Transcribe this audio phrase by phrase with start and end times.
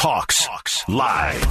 [0.00, 1.42] Hawks, Hawks Live.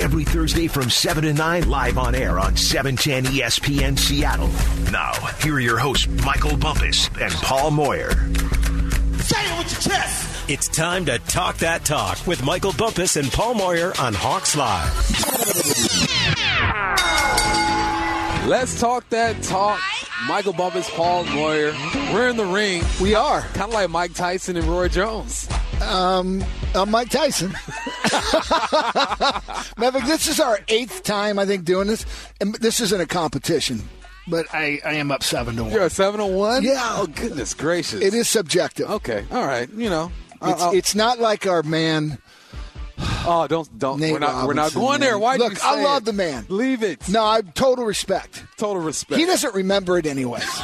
[0.00, 4.48] Every Thursday from 7 to 9, live on air on 710 ESPN Seattle.
[4.90, 8.10] Now, here are your hosts, Michael Bumpus and Paul Moyer.
[9.20, 10.50] Say it with your chest.
[10.50, 14.92] It's time to talk that talk with Michael Bumpus and Paul Moyer on Hawks Live.
[18.48, 19.80] Let's talk that talk.
[20.26, 21.72] Michael Bumpus, Paul Moyer.
[22.12, 22.82] We're in the ring.
[23.00, 23.42] We are.
[23.42, 25.48] Kind of like Mike Tyson and Roy Jones.
[25.80, 26.44] Um,
[26.74, 27.54] uh, Mike Tyson.
[29.78, 32.04] Maverick, this is our eighth time, I think, doing this.
[32.40, 33.82] And this isn't a competition,
[34.28, 35.72] but I, I am up seven to one.
[35.72, 36.62] You're a 7 to 1?
[36.62, 36.78] Yeah.
[36.96, 38.00] Oh, goodness gracious.
[38.00, 38.88] It is subjective.
[38.90, 39.24] Okay.
[39.30, 39.68] All right.
[39.70, 40.12] You know.
[40.44, 42.18] It's, I'll- it's not like our man.
[43.26, 43.78] Oh, don't.
[43.78, 44.00] don't.
[44.00, 45.18] Nate we're not, we're not going there.
[45.18, 46.04] Why Look, you I love it?
[46.06, 46.46] the man.
[46.48, 47.08] Leave it.
[47.08, 48.44] No, I total respect.
[48.56, 49.18] Total respect.
[49.18, 50.60] He doesn't remember it anyways.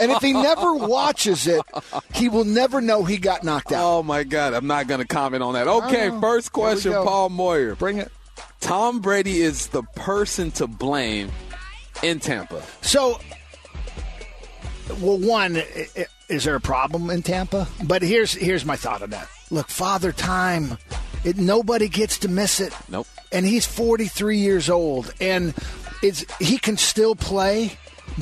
[0.00, 1.62] and if he never watches it,
[2.14, 3.84] he will never know he got knocked out.
[3.84, 4.54] Oh, my God.
[4.54, 5.68] I'm not going to comment on that.
[5.68, 6.10] Okay.
[6.20, 6.92] First question.
[6.92, 7.74] Paul Moyer.
[7.74, 8.10] Bring it.
[8.60, 11.30] Tom Brady is the person to blame
[12.02, 12.62] in Tampa.
[12.80, 13.20] So,
[15.00, 15.62] well, one,
[16.28, 17.68] is there a problem in Tampa?
[17.84, 19.28] But here's here's my thought on that.
[19.50, 20.78] Look, Father Time,
[21.24, 22.72] it, nobody gets to miss it.
[22.88, 23.06] Nope.
[23.32, 25.54] And he's 43 years old, and
[26.02, 27.78] it's he can still play.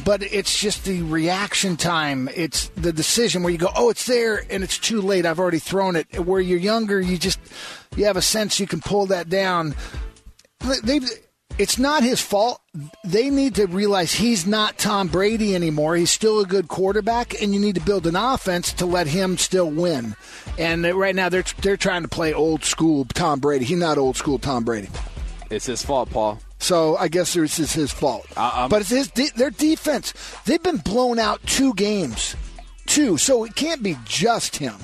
[0.07, 2.31] But it's just the reaction time.
[2.35, 5.27] It's the decision where you go, oh, it's there, and it's too late.
[5.27, 6.25] I've already thrown it.
[6.25, 7.39] Where you're younger, you just
[7.95, 9.75] you have a sense you can pull that down
[10.83, 11.01] they
[11.59, 12.61] it's not his fault.
[13.05, 15.97] They need to realize he's not Tom Brady anymore.
[15.97, 19.37] He's still a good quarterback, and you need to build an offense to let him
[19.39, 20.15] still win.
[20.59, 23.65] And right now, they're they're trying to play old school Tom Brady.
[23.65, 24.89] He's not old school Tom Brady.
[25.51, 26.39] It's his fault, Paul.
[26.59, 28.27] So I guess this is his fault.
[28.37, 30.15] I- I'm- but it's his de- their defense.
[30.47, 32.37] They've been blown out two games,
[32.87, 33.19] two.
[33.19, 34.77] So it can't be just him.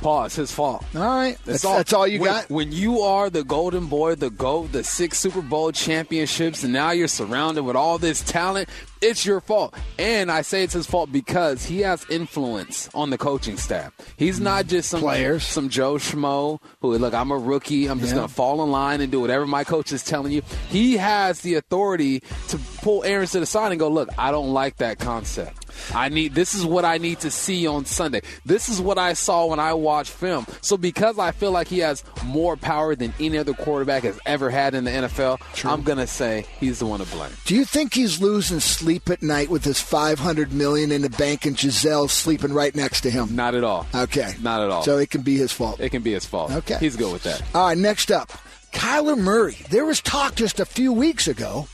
[0.00, 0.84] Paul, it's his fault.
[0.94, 2.50] All right, that's, that's all you when, got.
[2.50, 6.90] When you are the golden boy, the GOAT, the six Super Bowl championships, and now
[6.90, 8.68] you're surrounded with all this talent,
[9.04, 9.74] it's your fault.
[9.98, 13.92] And I say it's his fault because he has influence on the coaching staff.
[14.16, 14.68] He's not mm.
[14.68, 15.44] just some Players.
[15.44, 18.20] some Joe Schmo who look, I'm a rookie, I'm just Yeah.
[18.20, 20.42] gonna fall in line and do whatever my coach is telling you.
[20.70, 24.52] He has the authority to pull Aaron to the side and go, look, I don't
[24.52, 25.64] like that concept.
[25.94, 28.22] I need this is what I need to see on Sunday.
[28.44, 30.46] This is what I saw when I watched film.
[30.60, 34.50] So because I feel like he has more power than any other quarterback has ever
[34.50, 37.32] had in the NFL, I'm gonna say he's the one to blame.
[37.44, 41.46] Do you think he's losing sleep at night with his 500 million in the bank
[41.46, 43.34] and Gisele sleeping right next to him?
[43.36, 43.86] Not at all.
[43.94, 44.34] Okay.
[44.40, 44.82] Not at all.
[44.82, 45.80] So it can be his fault.
[45.80, 46.52] it can be his fault.
[46.52, 46.78] Okay.
[46.78, 47.42] He's good with that.
[47.54, 48.32] All right, next up,
[48.72, 49.58] Kyler Murray.
[49.70, 51.68] There was talk just a few weeks ago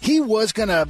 [0.00, 0.88] he was going to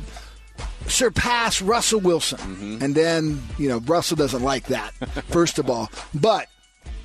[0.86, 2.38] surpass Russell Wilson.
[2.38, 2.84] Mm-hmm.
[2.84, 4.92] And then, you know, Russell doesn't like that,
[5.28, 5.90] first of all.
[6.14, 6.48] But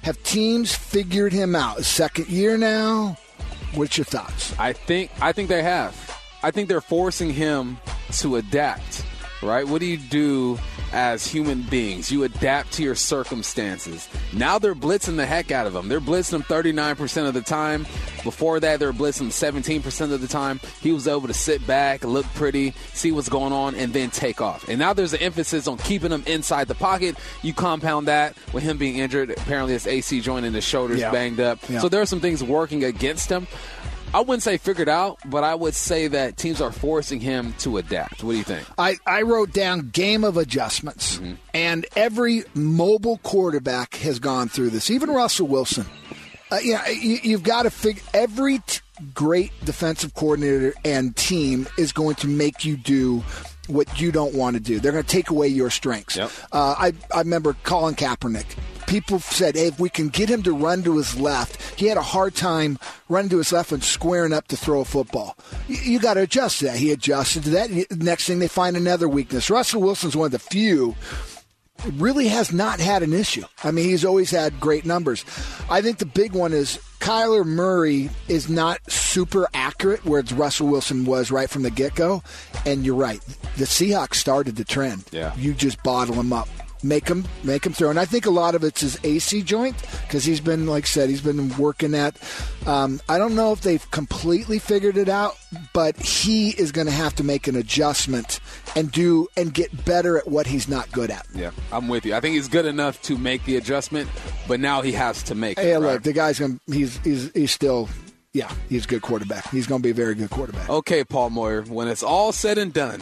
[0.04, 1.84] have teams figured him out?
[1.86, 3.18] Second year now?
[3.76, 4.58] What's your thoughts?
[4.60, 5.96] I think I think they have.
[6.44, 7.78] I think they're forcing him
[8.20, 9.06] to adapt.
[9.44, 9.68] Right?
[9.68, 10.60] What do you do
[10.94, 12.12] as human beings?
[12.12, 14.08] You adapt to your circumstances.
[14.34, 15.88] Now they're blitzing the heck out of him.
[15.90, 17.88] They're blitzing him 39% of the time.
[18.24, 20.60] Before that, they were blitzing him 17% of the time.
[20.82, 24.42] He was able to sit back, look pretty, see what's going on, and then take
[24.42, 24.68] off.
[24.70, 27.16] And now there's an emphasis on keeping him inside the pocket.
[27.42, 29.32] You compound that with him being injured.
[29.32, 31.10] Apparently, his AC joint in his shoulders Yeah.
[31.10, 31.58] banged up.
[31.68, 31.80] Yeah.
[31.80, 33.48] So there are some things working against him.
[34.14, 37.78] I wouldn't say figured out, but I would say that teams are forcing him to
[37.78, 38.24] adapt.
[38.24, 38.68] What do you think?
[38.78, 41.34] I, I wrote down game of adjustments, Mm-hmm.
[41.54, 44.90] and every mobile quarterback has gone through this.
[44.92, 45.86] Even Russell Wilson.
[46.52, 48.80] Uh, yeah, you, you've got to figure every t-
[49.14, 53.24] great defensive coordinator and team is going to make you do
[53.68, 54.80] what you don't want to do.
[54.82, 56.18] They're going to take away your strengths.
[56.18, 56.30] Yep.
[56.52, 58.46] Uh, I I remember Colin Kaepernick.
[58.92, 61.98] People said, hey, if we can get him to run to his left, he had
[61.98, 65.38] a hard time running to his left and squaring up to throw a football.
[65.70, 66.76] You, you got to adjust to that.
[66.76, 67.72] He adjusted to that.
[67.92, 69.50] Next thing, they find another weakness.
[69.50, 70.98] Russell Wilson's one of the few
[71.94, 73.46] really has not had an issue.
[73.64, 75.24] I mean, he's always had great numbers.
[75.70, 81.06] I think the big one is Kyler Murray is not super accurate, whereas Russell Wilson
[81.06, 82.24] was right from the get go.
[82.66, 83.22] And you're right,
[83.56, 85.06] the Seahawks started the trend.
[85.12, 85.34] Yeah.
[85.38, 86.50] you just bottle him up.
[86.84, 89.76] Make him, make him throw, and I think a lot of it's his AC joint
[90.02, 92.18] because he's been, like I said, he's been working at.
[92.66, 95.38] Um, I don't know if they've completely figured it out,
[95.74, 98.40] but he is going to have to make an adjustment
[98.76, 101.28] and do and get better at what he's not good at.
[101.34, 102.16] Yeah, I'm with you.
[102.16, 104.10] I think he's good enough to make the adjustment,
[104.48, 105.62] but now he has to make it.
[105.62, 105.94] Hey, right?
[105.94, 106.60] look, the guy's going.
[106.68, 107.90] He's he's he's still.
[108.34, 109.50] Yeah, he's a good quarterback.
[109.50, 110.70] He's going to be a very good quarterback.
[110.70, 113.02] Okay, Paul Moyer, when it's all said and done,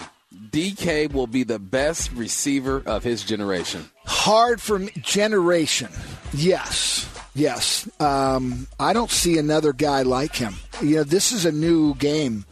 [0.51, 3.89] DK will be the best receiver of his generation.
[4.05, 4.91] Hard for me.
[5.01, 5.89] Generation.
[6.33, 7.07] Yes.
[7.35, 7.87] Yes.
[8.01, 10.55] Um, I don't see another guy like him.
[10.81, 12.45] You know, this is a new game.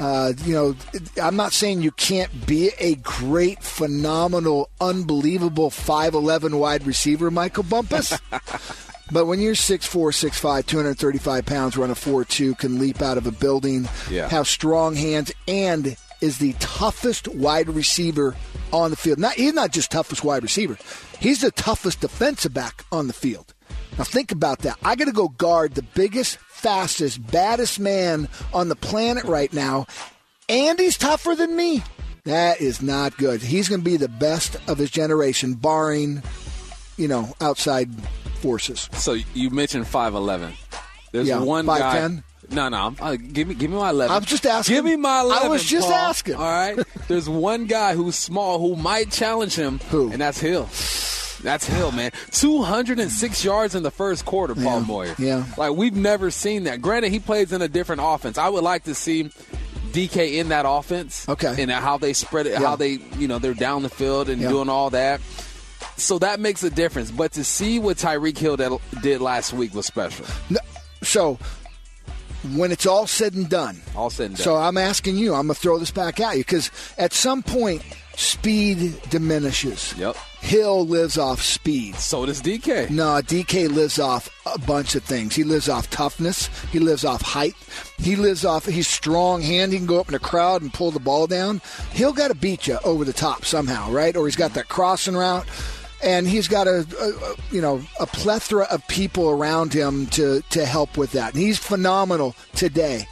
[0.00, 0.76] Uh, you know,
[1.20, 8.16] I'm not saying you can't be a great, phenomenal, unbelievable 5'11 wide receiver, Michael Bumpus.
[9.10, 13.32] but when you're 6'4, 6'5, 235 pounds, run a 4'2, can leap out of a
[13.32, 14.28] building, Yeah.
[14.28, 18.36] have strong hands, and is the toughest wide receiver
[18.72, 19.18] on the field.
[19.18, 20.78] Not, he's not just toughest wide receiver,
[21.20, 23.54] he's the toughest defensive back on the field.
[23.96, 24.78] Now think about that.
[24.82, 29.86] I got to go guard the biggest, fastest, baddest man on the planet right now,
[30.48, 31.82] and he's tougher than me.
[32.24, 33.40] That is not good.
[33.42, 36.22] He's going to be the best of his generation, barring,
[36.96, 37.90] you know, outside
[38.40, 38.88] forces.
[38.92, 40.52] So you mentioned five eleven.
[41.10, 42.22] There's Yeah, one guy.
[42.50, 42.54] 5'10"?
[42.54, 42.76] No, no.
[42.76, 44.14] I'm, uh, give me, give me my eleven.
[44.16, 44.74] I'm just asking.
[44.76, 45.94] Give me my I was just Paul.
[45.96, 46.34] asking.
[46.34, 46.78] All right.
[47.08, 49.78] There's one guy who's small who might challenge him.
[49.90, 50.10] Who?
[50.12, 50.68] And that's Hill.
[51.42, 52.10] That's Hill, man.
[52.32, 55.14] 206 yards in the first quarter, Paul Yeah, Moyer.
[55.18, 55.44] yeah.
[55.56, 56.82] Like we've never seen that.
[56.82, 58.38] Granted, he plays in a different offense.
[58.38, 59.30] I would like to see
[59.92, 61.28] DK in that offense.
[61.28, 61.54] Okay.
[61.62, 62.60] And how they spread it, Yeah.
[62.66, 64.48] how they, you know, they're down the field and Yeah.
[64.48, 65.20] doing all that.
[65.96, 67.10] So that makes a difference.
[67.12, 70.26] But to see what Tyreek Hill did- did last week was special.
[70.50, 70.58] No,
[71.02, 71.38] so
[72.54, 74.44] when it's all said and done, All said and done.
[74.44, 77.42] So I'm asking you, I'm going to throw this back at you because at some
[77.42, 77.82] point,
[78.16, 79.94] speed diminishes.
[79.96, 80.16] Yep.
[80.40, 81.96] Hill lives off speed.
[81.96, 82.90] So does DK.
[82.90, 85.34] No, DK lives off a bunch of things.
[85.34, 86.48] He lives off toughness.
[86.70, 87.54] He lives off height.
[87.98, 88.66] He lives off.
[88.66, 89.72] He's strong hand.
[89.72, 91.60] He can go up in a crowd and pull the ball down.
[91.92, 94.16] He'll got to beat you over the top somehow, right?
[94.16, 95.46] Or he's got that crossing route,
[96.02, 100.64] and he's got a, a, you know a plethora of people around him to to
[100.64, 101.34] help with that.
[101.34, 103.06] And he's phenomenal today.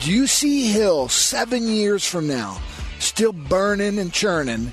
[0.00, 2.60] Do you see Hill seven years from now
[2.98, 4.72] still burning and churning?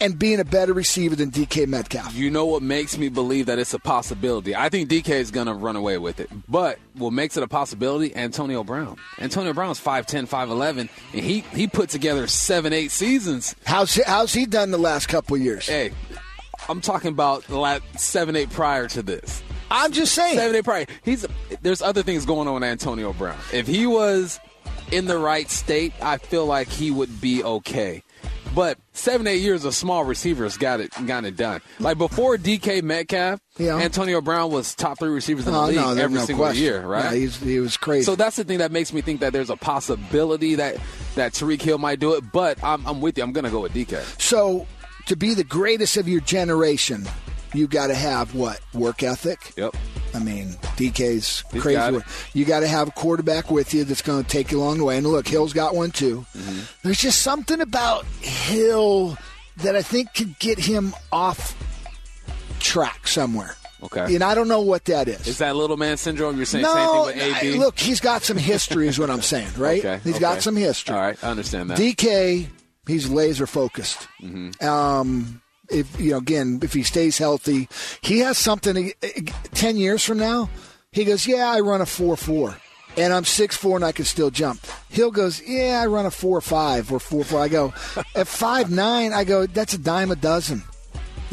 [0.00, 2.14] And being a better receiver than DK Metcalf.
[2.14, 4.54] You know what makes me believe that it's a possibility?
[4.54, 6.28] I think DK is going to run away with it.
[6.46, 8.14] But what makes it a possibility?
[8.14, 8.96] Antonio Brown.
[9.18, 10.90] Antonio Brown's 5'10, 5'11, and
[11.24, 13.54] he, he put together seven, eight seasons.
[13.64, 15.68] How's how's he done the last couple years?
[15.68, 15.92] Hey,
[16.68, 19.42] I'm talking about the last seven, eight prior to this.
[19.70, 20.36] I'm just saying.
[20.36, 20.86] Seven, eight prior.
[21.04, 21.26] He's
[21.62, 23.38] there's other things going on with Antonio Brown.
[23.52, 24.40] If he was
[24.92, 28.02] in the right state, I feel like he would be okay.
[28.54, 31.60] But seven, eight years of small receivers got it got it done.
[31.80, 33.78] Like before DK Metcalf, Yeah.
[33.78, 36.62] Antonio Brown was top three receivers in the Oh, league no, every no single question.
[36.62, 37.04] year, right?
[37.06, 38.04] Yeah, he's, he was crazy.
[38.04, 40.76] so that's the thing that makes me think that there's a possibility that
[41.16, 42.22] that Tyreek Hill might do it.
[42.32, 43.24] But I'm, I'm with you.
[43.24, 44.00] I'm going to go with DK.
[44.22, 44.68] So,
[45.06, 47.04] to be the greatest of your generation,
[47.52, 49.52] you got to have what work ethic.
[49.56, 49.76] Yep.
[50.14, 51.74] I mean, DK's He's crazy.
[51.76, 52.04] got
[52.34, 54.84] You got to have a quarterback with you that's going to take you along the
[54.84, 54.96] way.
[54.96, 56.24] And look, Hill's got one too.
[56.36, 56.60] Mm-hmm.
[56.82, 59.16] There's just something about Hill
[59.58, 61.56] that I think could get him off
[62.60, 63.56] track somewhere.
[63.82, 64.14] Okay.
[64.14, 65.26] And I don't know what that is.
[65.26, 66.36] Is that little man syndrome?
[66.36, 67.54] You're saying no, same thing with AB?
[67.54, 69.78] I- look, he's got some history, is what I'm saying, right?
[69.84, 70.20] Okay, He's okay.
[70.20, 70.94] got some history.
[70.94, 71.78] All right, I understand that.
[71.78, 72.46] DK,
[72.86, 74.08] he's laser focused.
[74.20, 74.66] Mm-hmm.
[74.66, 77.68] Um, if you know, again, if he stays healthy,
[78.02, 78.92] he has something.
[79.52, 80.50] Ten years from now,
[80.92, 82.56] he goes, "Yeah, I run a four four,
[82.96, 84.60] and I'm six four, and I can still jump."
[84.90, 87.40] Hill goes, "Yeah, I run a four five or four four.
[87.40, 87.72] I go,
[88.14, 90.62] at five nine, I go, "That's a dime a dozen."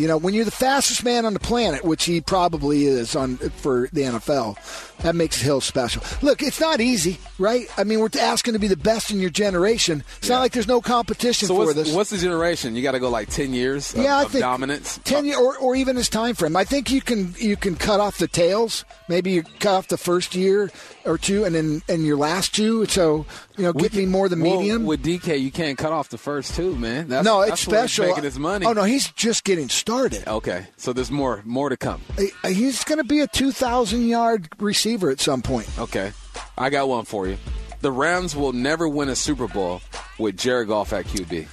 [0.01, 3.37] You know, when you're the fastest man on the planet, which he probably is on
[3.37, 4.57] for the NFL,
[5.03, 6.01] that makes Hill special.
[6.23, 7.67] Look, it's not easy, right?
[7.77, 10.03] I mean, we're asking to be the best in your generation.
[10.17, 11.93] It's not like there's no competition so for what's, this.
[11.93, 12.75] what's the generation?
[12.75, 14.99] You got to go like ten years of, yeah, I think dominance.
[15.03, 16.55] ten year or, or even his time frame.
[16.55, 18.85] I think you can you can cut off the tails.
[19.07, 20.71] Maybe you cut off the first year
[21.05, 22.87] or two, and then and your last two.
[22.87, 24.85] So you know, get me more the Well, medium.
[24.85, 27.07] with DK, you can't cut off the first two, man.
[27.07, 28.07] That's, no, that's it's he's special.
[28.07, 28.65] making his money.
[28.65, 29.90] Oh no, he's just getting started.
[30.27, 32.01] Okay, so there's more more to come.
[32.45, 35.69] He's going to be a two thousand yard receiver at some point.
[35.77, 36.11] Okay,
[36.57, 37.37] I got one for you.
[37.81, 39.81] The Rams will never win a Super Bowl
[40.19, 41.47] with Jared Goff at QB.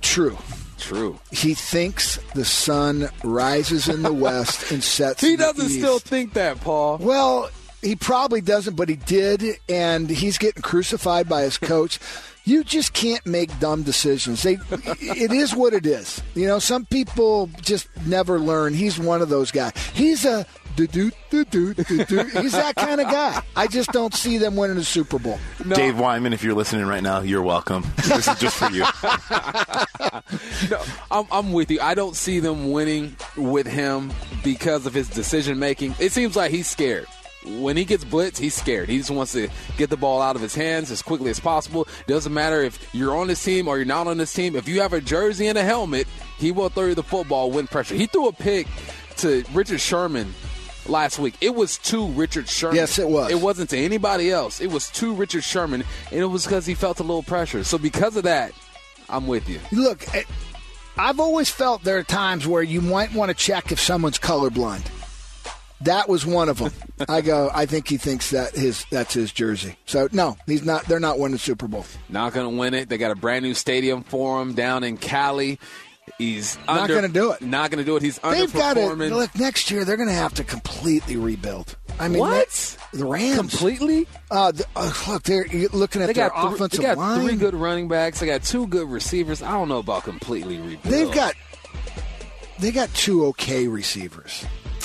[0.00, 0.36] True.
[0.76, 1.18] True.
[1.30, 5.22] He thinks the sun rises in the west and sets.
[5.22, 5.78] He in doesn't east.
[5.78, 6.98] still think that, Paul.
[6.98, 7.48] Well,
[7.84, 11.98] he probably doesn't, but he did, and he's getting crucified by his coach.
[12.46, 14.42] You just can't make dumb decisions.
[14.42, 14.58] They,
[15.00, 16.22] it is what it is.
[16.34, 18.74] You know, some people just never learn.
[18.74, 19.72] He's one of those guys.
[19.94, 20.44] He's a
[20.76, 22.24] do do do do do do.
[22.42, 23.40] He's that kind of guy.
[23.56, 25.38] I just don't see them winning a Super Bowl.
[25.72, 27.82] Dave Wyman, if you're listening right now, you're welcome.
[28.08, 28.84] This is just for you.
[30.70, 31.80] No, I'm, I'm with you.
[31.80, 34.12] I don't see them winning with him
[34.42, 35.94] because of his decision making.
[35.98, 37.06] It seems like he's scared.
[37.44, 38.88] When he gets blitzed, he's scared.
[38.88, 41.86] He just wants to get the ball out of his hands as quickly as possible.
[42.06, 44.56] Doesn't matter if you're on this team or you're not on this team.
[44.56, 46.06] If you have a jersey and a helmet,
[46.38, 47.94] he will throw you the football, win pressure.
[47.94, 48.66] He threw a pick
[49.18, 50.32] to Richard Sherman
[50.86, 51.34] last week.
[51.40, 52.76] It was to Richard Sherman.
[52.76, 53.30] Yes, it was.
[53.30, 54.60] It wasn't to anybody else.
[54.60, 57.64] It was to Richard Sherman, and it was because he felt a little pressure.
[57.64, 58.52] So because of that,
[59.08, 59.60] I'm with you.
[59.70, 60.06] Look,
[60.96, 64.86] I've always felt there are times where you might want to check if someone's colorblind.
[65.80, 66.72] That was one of them.
[67.08, 67.50] I go.
[67.52, 69.76] I think he thinks that his that's his jersey.
[69.86, 70.84] So no, he's not.
[70.86, 71.84] They're not winning the Super Bowl.
[72.08, 72.88] Not going to win it.
[72.88, 75.58] They got a brand new stadium for him down in Cali.
[76.18, 77.40] He's Not gonna do it.
[77.42, 78.02] Not going to do it.
[78.02, 79.84] He's They've got to look next year.
[79.84, 81.76] They're going to have to completely rebuild.
[81.98, 82.76] I mean, What?
[82.92, 84.06] the Rams completely.
[84.30, 87.26] Uh, the, uh, look, they're you're looking at They their got, offensive they got line.
[87.26, 88.20] three good running backs.
[88.20, 89.42] They got two good receivers.
[89.42, 90.82] I don't know about completely rebuild.
[90.82, 91.34] They've got
[92.58, 94.44] they got two okay receivers.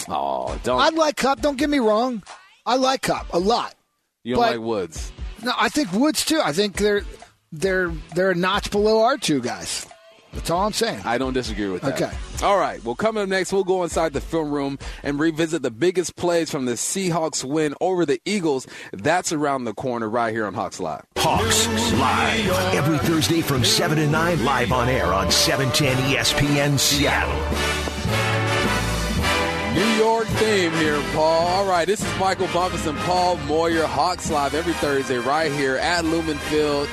[0.09, 1.41] Oh, don't I like Kupp.
[1.41, 2.23] Don't get me wrong.
[2.65, 3.75] I like Kupp a lot.
[4.23, 5.11] you don't but- like Woods?
[5.43, 6.41] No, I think Woods too.
[6.43, 7.03] I think they're
[7.51, 9.85] they're they're a notch below our two guys.
[10.33, 11.01] That's all I'm saying.
[11.05, 11.99] I don't disagree with that.
[11.99, 12.11] Okay.
[12.43, 12.83] All right.
[12.83, 16.51] Well, coming up next, we'll go inside the film room and revisit the biggest plays
[16.51, 18.67] from the Seahawks win over the Eagles.
[18.93, 21.03] That's around the corner right here on Hawks Live.
[21.17, 26.77] Hawks live every Thursday from 7 to 9 live on air on E 710 ESPN
[26.77, 27.88] Seattle.
[29.79, 31.47] New York theme here, Paul.
[31.47, 35.77] All right, this is Michael Bumpus and Paul Moyer, Hawks Live every Thursday right here
[35.77, 36.89] at Lumen Field,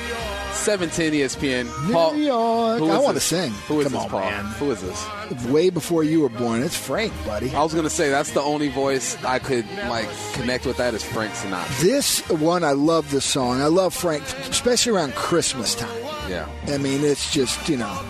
[0.53, 1.91] 710 ESPN.
[1.91, 2.79] Paul, New York.
[2.79, 3.51] who I want to sing.
[3.67, 4.19] Who is Come this, on, Paul?
[4.21, 4.45] man.
[4.45, 5.45] Who is this?
[5.47, 6.63] Way before you were born.
[6.63, 7.53] It's Frank, buddy.
[7.53, 10.77] I was gonna say that's the only voice I could like connect with.
[10.77, 11.81] That is Frank Sinatra.
[11.81, 13.61] This one, I love this song.
[13.61, 15.91] I love Frank, especially around Christmas time.
[16.29, 16.47] Yeah.
[16.67, 18.01] I mean, it's just you know,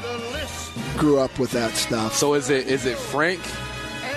[0.97, 2.13] grew up with that stuff.
[2.13, 3.41] So is it is it Frank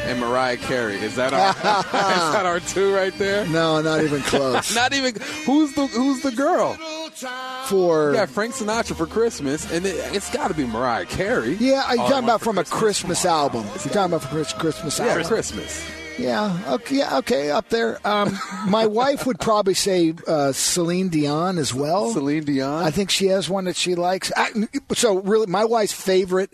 [0.07, 0.97] and Mariah Carey?
[0.97, 3.47] Is that our is that our two right there?
[3.49, 4.75] No, not even close.
[4.81, 5.15] Not even
[5.45, 6.75] who's the who's the girl?
[7.67, 11.55] For got Frank Sinatra for Christmas, and it, it's got to be Mariah Carey.
[11.55, 12.81] yeah, are you talking about from a Christmas?
[13.21, 13.65] Christmas album?
[13.65, 15.25] You're talking about from Chris- Christmas Yeah, album?
[15.27, 15.91] Christmas.
[16.19, 17.99] Yeah, okay, yeah, okay, up there.
[18.07, 18.39] Um,
[18.69, 22.11] my wife would probably say uh, Celine Dion as well.
[22.11, 22.85] Celine Dion.
[22.85, 24.31] I think she has one that she likes.
[24.37, 24.51] I,
[24.95, 26.53] so really, my wife's favorite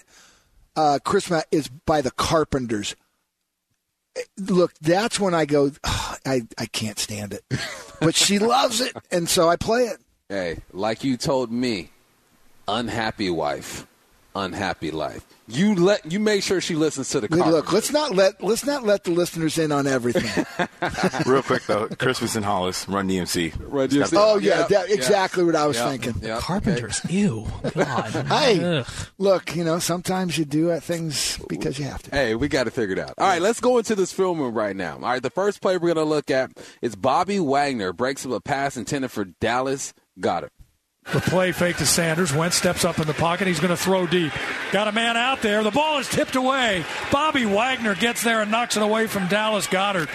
[0.77, 2.95] uh, Christmas is by the Carpenters.
[4.39, 5.73] Look, that's when I go.
[5.85, 7.45] "Ugh, I I can't stand it,
[8.01, 9.99] but she loves it, and so I play it.
[10.29, 11.91] Hey, like you told me,
[12.67, 13.87] unhappy wife,
[14.35, 15.25] unhappy life.
[15.49, 17.53] You let you make sure she listens to the Look, car.
[17.53, 20.45] Look, let's not let let's not let the listeners in on everything.
[21.27, 23.55] Real quick though, Christmas in Hollis, Run DMC.
[23.61, 24.13] Run DMC.
[24.17, 24.99] oh yeah, Yep, that, yep.
[24.99, 26.23] exactly what I was Yep, thinking.
[26.23, 27.01] yep, Carpenters.
[27.09, 27.47] Ew.
[27.75, 28.11] God.
[28.27, 28.87] Hey, Ugh.
[29.19, 32.11] look, you know, sometimes you do uh, things because you have to.
[32.11, 33.15] Hey, we got to figure it figured out.
[33.19, 34.95] All right, let's go into this film room right now.
[34.95, 38.33] All right, the first play we're going to look at is Bobby Wagner breaks up
[38.33, 39.93] a pass intended for Dallas.
[40.21, 40.53] Got it.
[41.13, 42.33] The play fake to Sanders.
[42.33, 43.47] Wentz steps up in the pocket.
[43.47, 44.33] He's going to throw deep.
[44.73, 45.63] Got a man out there.
[45.63, 46.85] The ball is tipped away.
[47.13, 50.09] Bobby Wagner gets there and knocks it away from Dallas Goedert.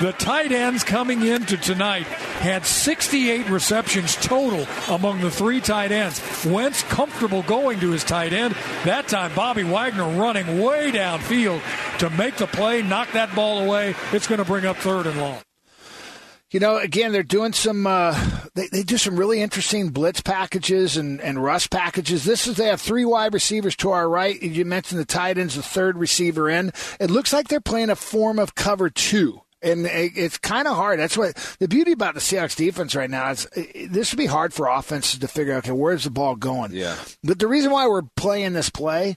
[0.00, 6.22] The tight ends coming into tonight had 68 receptions total among the three tight ends.
[6.46, 8.54] Wentz comfortable going to his tight end.
[8.84, 11.60] That time, Bobby Wagner running way downfield
[11.98, 13.94] to make the play, knock that ball away.
[14.12, 15.38] It's going to bring up third and long.
[16.50, 17.86] You know, again, they're doing some.
[17.86, 18.18] Uh,
[18.54, 22.24] they, they do some really interesting blitz packages and, and rush packages.
[22.24, 24.40] This is they have three wide receivers to our right.
[24.42, 26.72] You mentioned the tight ends, the third receiver in.
[26.98, 29.42] It looks like they're playing a form of cover two.
[29.62, 30.98] And it's kind of hard.
[30.98, 33.46] That's what the beauty about the Seahawks defense right now is.
[33.90, 35.64] This would be hard for offenses to figure out.
[35.64, 36.72] Okay, where's the ball going?
[36.72, 36.96] Yeah.
[37.22, 39.16] But the reason why we're playing this play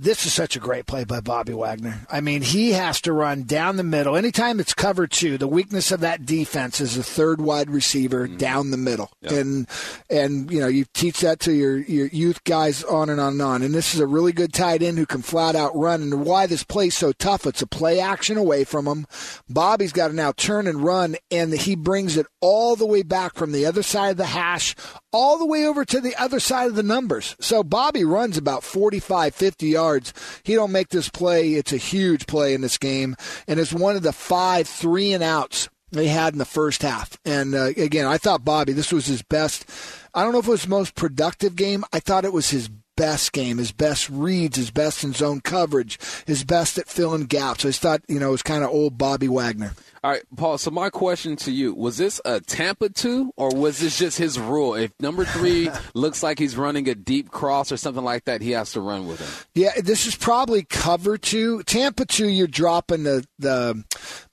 [0.00, 2.06] this is such a great play by Bobby Wagner.
[2.10, 4.16] I mean, he has to run down the middle.
[4.16, 8.38] Anytime it's cover two, the weakness of that defense is a third wide receiver mm-hmm.
[8.38, 9.10] down the middle.
[9.22, 9.68] And
[10.08, 13.42] and you know, you teach that to your, your youth guys on and on and
[13.42, 13.62] on.
[13.62, 16.00] And this is a really good tight end who can flat out run.
[16.02, 19.06] And why this play's so tough, it's a play action away from him.
[19.50, 23.34] Bobby's got to now turn and run, and he brings it all the way back
[23.34, 24.74] from the other side of the hash,
[25.12, 27.36] all the way over to the other side of the numbers.
[27.40, 30.12] So Bobby runs about 45, 50 yards.
[30.42, 31.54] He don't make this play.
[31.54, 35.22] It's a huge play in this game, and it's one of the five three and
[35.22, 37.18] outs they had in the first half.
[37.24, 39.68] And uh, again, I thought Bobby, this was his best.
[40.14, 41.84] I don't know if it was most productive game.
[41.92, 45.98] I thought it was his best game, his best reads, his best in zone coverage,
[46.26, 47.64] his best at filling gaps.
[47.64, 49.72] I just thought, you know, it was kind of old Bobby Wagner.
[50.02, 50.56] All right, Paul.
[50.56, 54.38] So my question to you was: This a Tampa two, or was this just his
[54.38, 54.74] rule?
[54.74, 58.52] If number three looks like he's running a deep cross or something like that, he
[58.52, 59.46] has to run with him.
[59.54, 61.62] Yeah, this is probably cover two.
[61.64, 63.84] Tampa two, you're dropping the, the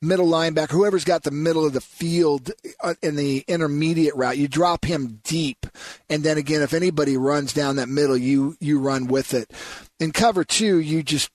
[0.01, 2.49] middle linebacker, whoever's got the middle of the field
[2.81, 4.37] uh, in the intermediate route.
[4.37, 5.65] You drop him deep,
[6.09, 9.51] and then again, if anybody runs down that middle, you you run with it.
[9.99, 11.29] In cover two, you just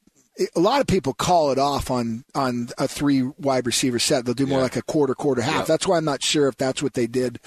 [0.56, 4.24] a lot of people call it off on on a three wide receiver set.
[4.24, 4.62] They'll do more Yeah.
[4.64, 5.58] like a quarter, quarter, half.
[5.60, 5.66] Yep.
[5.66, 7.38] That's why I'm not sure if that's what they did.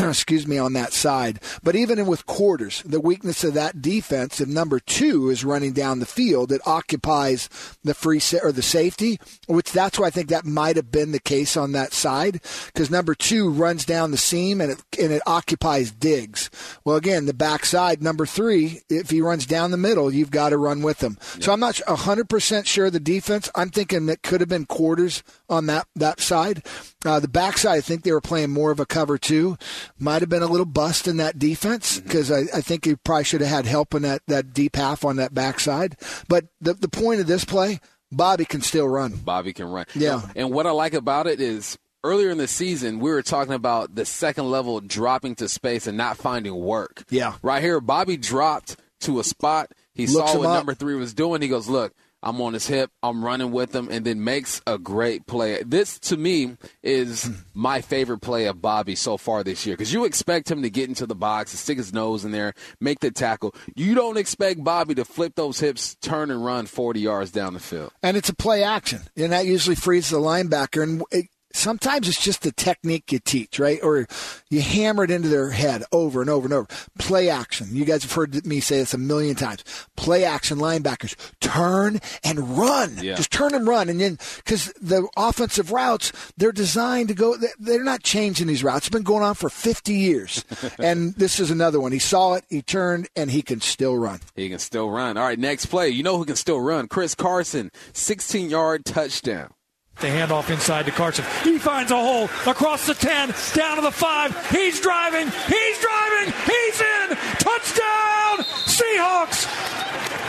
[0.08, 1.40] excuse me on that side.
[1.62, 5.98] But even with quarters, the weakness of that defense, if number two is running down
[5.98, 7.48] the field, it occupies
[7.84, 11.12] the free sa- or the safety, which that's why I think that might have been
[11.12, 15.12] the case on that side because number two runs down the seam and it and
[15.12, 16.50] it occupies digs.
[16.84, 20.56] Well, again, the backside number three, if he runs down the middle, you've got to
[20.56, 21.18] run with him.
[21.40, 23.50] So I'm not hundred percent sure of the defense.
[23.54, 26.64] I'm thinking that could have been quarters on that that side.
[27.04, 29.56] Uh, the backside, I think they were playing more of a cover two.
[29.98, 33.24] Might have been a little bust in that defense because I, I think he probably
[33.24, 35.96] should have had help in that, that deep half on that backside.
[36.28, 37.80] But the the point of this play,
[38.12, 39.12] Bobby can still run.
[39.16, 39.86] Bobby can run.
[39.94, 40.22] Yeah.
[40.36, 43.94] And what I like about it is earlier in the season, we were talking about
[43.94, 47.04] the second level dropping to space and not finding work.
[47.10, 47.34] Yeah.
[47.42, 49.72] Right here, Bobby dropped to a spot.
[49.94, 50.54] He Looks saw what up.
[50.56, 51.42] number three was doing.
[51.42, 51.92] He goes, Look,
[52.22, 52.90] I'm on his hip.
[53.02, 55.62] I'm running with him, and then makes a great play.
[55.62, 57.34] This, to me, is hmm.
[57.54, 60.88] my favorite play of Bobby so far this year because you expect him to get
[60.88, 63.54] into the box, and stick his nose in there, make the tackle.
[63.74, 67.60] You don't expect Bobby to flip those hips, turn and run 40 yards down the
[67.60, 67.92] field.
[68.02, 70.82] and it's a play action, and that usually frees the linebacker.
[70.82, 73.80] And it, sometimes it's just the technique you teach, right?
[73.82, 74.06] Or
[74.48, 76.68] you hammer it into their head over and over and over.
[76.98, 77.68] Play action.
[77.72, 79.64] You guys have heard me say this a million times.
[79.96, 82.96] Play action linebackers turn and run.
[83.00, 83.14] Yeah.
[83.14, 87.36] Just turn and run, and then because the offensive routes they're designed to go.
[87.58, 88.86] They're not changing these routes.
[88.86, 90.44] It's been going on for 50 years,
[90.78, 91.92] and this is another one.
[91.92, 94.20] He saw it, he turned, and he can still run.
[94.34, 95.16] He can still run.
[95.16, 95.88] All right, next play.
[95.88, 96.88] You know who can still run?
[96.88, 99.52] Chris Carson, 16 yard touchdown.
[100.00, 101.26] The handoff inside to Carson.
[101.44, 104.50] He finds a hole across the 10, down to the 5.
[104.50, 105.26] He's driving.
[105.26, 106.32] He's driving.
[106.46, 107.16] He's in.
[107.38, 109.46] Touchdown, Seahawks.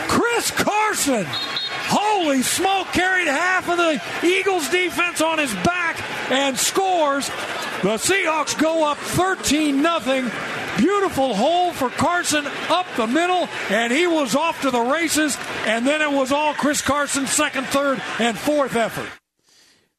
[0.08, 1.24] Chris Carson.
[1.88, 5.98] Holy smoke, carried half of the Eagles defense on his back
[6.30, 7.28] and scores.
[7.82, 10.30] The Seahawks go up 13 nothing.
[10.76, 15.36] Beautiful hole for Carson up the middle, and he was off to the races.
[15.64, 19.21] And then it was all Chris Carson's second, third, and fourth effort.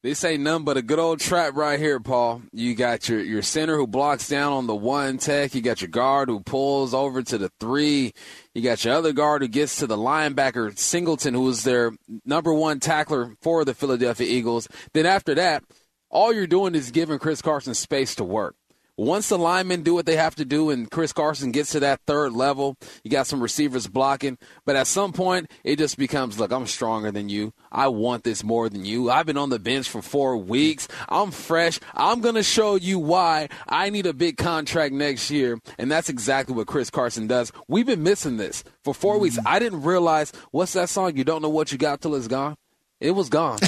[0.04, 2.42] This ain't nothing but a good old trap right here, Paul.
[2.52, 5.54] You got your, your center who blocks down on the one tech.
[5.54, 8.12] You got your guard who pulls over to the three.
[8.54, 11.92] You got your other guard who gets to the linebacker, Singleton, who was their
[12.26, 14.68] number one tackler for the Philadelphia Eagles.
[14.92, 15.64] Then after that,
[16.10, 18.56] all you're doing is giving Chris Carson space to work.
[18.96, 22.00] Once the linemen do what they have to do and Chris Carson gets to that
[22.06, 24.38] third level, you got some receivers blocking.
[24.64, 27.52] But at some point, it just becomes look, I'm stronger than you.
[27.72, 29.10] I want this more than you.
[29.10, 30.86] I've been on the bench for four weeks.
[31.08, 31.80] I'm fresh.
[31.94, 35.58] I'm going to show you why I need a big contract next year.
[35.76, 37.50] And that's exactly what Chris Carson does.
[37.66, 39.38] We've been missing this for four weeks.
[39.38, 39.48] Mm-hmm.
[39.48, 41.16] I didn't realize what's that song?
[41.16, 42.56] You don't know what you got till it's gone.
[43.04, 43.58] It was gone.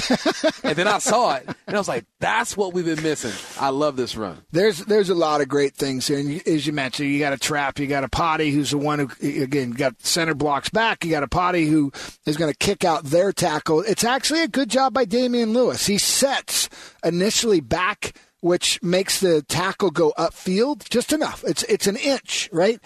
[0.63, 3.33] and then I saw it, and I was like, that's what we've been missing.
[3.61, 4.39] I love this run.
[4.51, 7.37] There's there's a lot of great things here, and as you mentioned, you got a
[7.37, 11.05] trap, you got a potty who's the one who again got center blocks back.
[11.05, 11.91] You got a potty who
[12.25, 13.81] is going to kick out their tackle.
[13.81, 15.85] It's actually a good job by Damien Lewis.
[15.85, 16.67] He sets
[17.03, 21.43] initially back, which makes the tackle go upfield just enough.
[21.45, 22.79] It's it's an inch, right?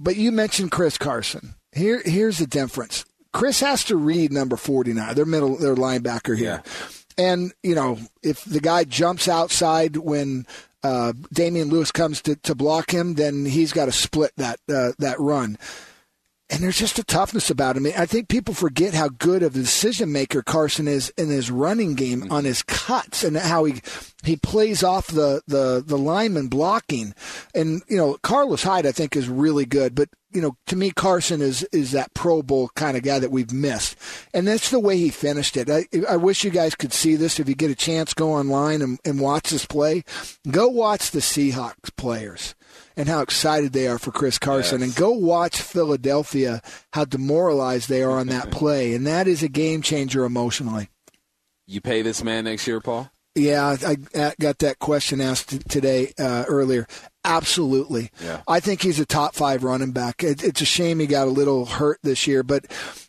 [0.00, 1.54] But you mentioned Chris Carson.
[1.72, 3.04] Here here's the difference.
[3.32, 6.62] Chris has to read number 49, their middle, their linebacker here.
[7.18, 10.46] And, you know, if the guy jumps outside when
[10.82, 14.92] uh, Damien Lewis comes to, to block him, then he's got to split that uh,
[14.98, 15.58] that run.
[16.48, 17.86] And there's just a toughness about him.
[17.86, 21.94] I think people forget how good of a decision maker Carson is in his running
[21.94, 22.32] game mm-hmm.
[22.32, 23.82] on his cuts and how he
[24.26, 27.14] he plays off the, the, the lineman blocking.
[27.54, 29.94] And, you know, Carlos Hyde, I think, is really good.
[29.94, 33.30] But, you know, to me, Carson is, is that Pro Bowl kind of guy that
[33.30, 33.96] we've missed.
[34.34, 35.70] And that's the way he finished it.
[35.70, 37.38] I, I wish you guys could see this.
[37.38, 40.02] If you get a chance, go online and, and watch this play.
[40.50, 42.55] Go watch the Seahawks players
[42.96, 44.80] and how excited they are for Chris Carson.
[44.80, 44.88] Yes.
[44.88, 48.94] And go watch Philadelphia, how demoralized they are on that play.
[48.94, 50.88] And that is a game changer emotionally.
[51.66, 53.10] You pay this man next year, Paul?
[53.34, 56.86] Yeah, I I got that question asked today uh, earlier.
[57.22, 58.10] Absolutely.
[58.22, 58.40] Yeah.
[58.48, 60.24] I think he's a top five running back.
[60.24, 62.64] It, it's a shame he got a little hurt this year, but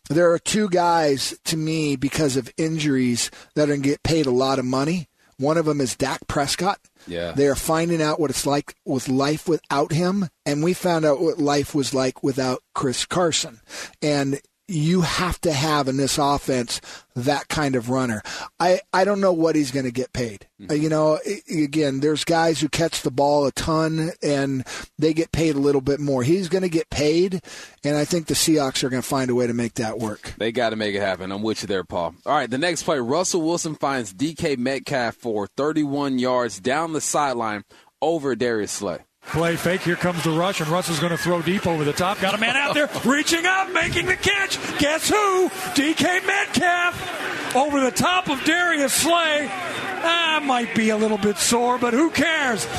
[0.10, 4.26] there are two guys to me because of injuries that are going to get paid
[4.26, 5.08] a lot of money.
[5.40, 6.80] One of them is Dak Prescott.
[7.06, 7.32] Yeah.
[7.34, 11.22] They are finding out what it's like with life without him, and we found out
[11.22, 13.60] what life was like without Chris Carson.
[14.02, 16.82] And you have to have in this offense
[17.16, 18.22] that kind of runner.
[18.60, 20.48] I, I don't know what he's going to get paid.
[20.70, 24.66] Uh, you know, again, there's guys who catch the ball a ton and
[25.00, 26.22] they get paid a little bit more.
[26.24, 27.42] He's going to get paid,
[27.84, 30.34] and I think the Seahawks are going to find a way to make that work.
[30.38, 31.32] They got to make it happen.
[31.32, 32.16] I'm with you there, Paul.
[32.26, 37.02] All right, the next play Russell Wilson finds DK Metcalf for 31 yards down the
[37.02, 37.64] sideline
[38.02, 39.07] over Darius Slay.
[39.28, 39.82] Play fake.
[39.82, 42.20] Here comes the rush, and Russ is going to throw deep over the top.
[42.20, 44.58] Got a man out there reaching up, making the catch.
[44.80, 45.50] Guess who?
[45.50, 49.50] DK Metcalf over the top of Darius Slay.
[49.52, 52.68] I might be a little bit sore, but who cares?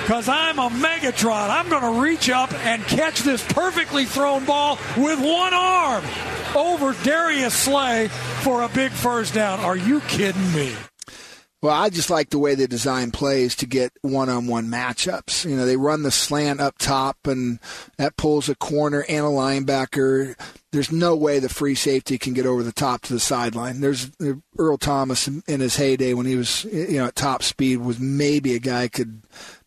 [0.00, 1.50] Because I'm a Megatron.
[1.50, 6.02] I'm going to reach up and catch this perfectly thrown ball with one arm
[6.56, 8.08] over Darius Slay
[8.42, 9.60] for a big first down.
[9.60, 10.74] Are you kidding me?
[11.62, 15.44] Well, I just like the way they design plays to get one-on-one matchups.
[15.44, 17.58] You know, they run the slant up top, and
[17.98, 20.36] that pulls a corner and a linebacker.
[20.72, 23.82] There's no way the free safety can get over the top to the sideline.
[23.82, 24.10] There's
[24.56, 28.54] Earl Thomas in his heyday when he was, you know, at top speed was maybe
[28.54, 29.20] a guy could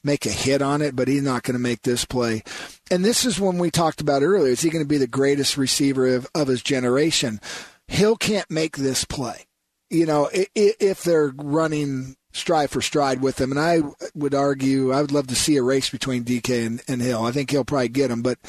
[0.04, 2.42] make a hit on it, but he's not going to make this play.
[2.90, 4.52] And this is when we talked about earlier.
[4.52, 7.40] Is he going to be the greatest receiver of, of his generation?
[7.88, 9.46] Hill can't make this play
[9.94, 13.82] you know, i- i- if they're running stride for stride with him, and I
[14.16, 17.24] would argue, I would love to see a race between DK and, and Hill.
[17.26, 18.40] I think he'll probably get him, but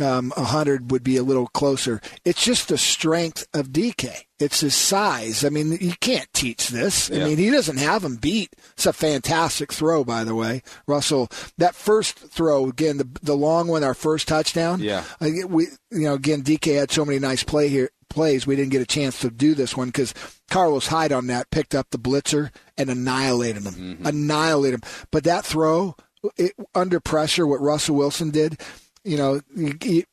[0.00, 2.00] um, 100 would be a little closer.
[2.24, 4.10] It's just the strength of DK.
[4.38, 5.44] It's his size.
[5.44, 7.10] I mean, you can't teach this.
[7.10, 7.24] I Yeah.
[7.26, 8.56] mean, he doesn't have him beat.
[8.72, 11.28] It's a fantastic throw, by the way, Russell.
[11.58, 14.80] That first throw again, the the long one, our first touchdown.
[14.80, 15.04] Yeah.
[15.20, 18.82] We you know again DK had so many nice play here plays we didn't get
[18.82, 20.12] a chance to do this one because
[20.50, 24.06] Carlos Hyde on that picked up the blitzer and annihilated him, mm-hmm.
[24.06, 24.90] annihilated him.
[25.10, 25.96] But that throw
[26.36, 28.60] it, under pressure, what Russell Wilson did,
[29.04, 30.04] you know, you,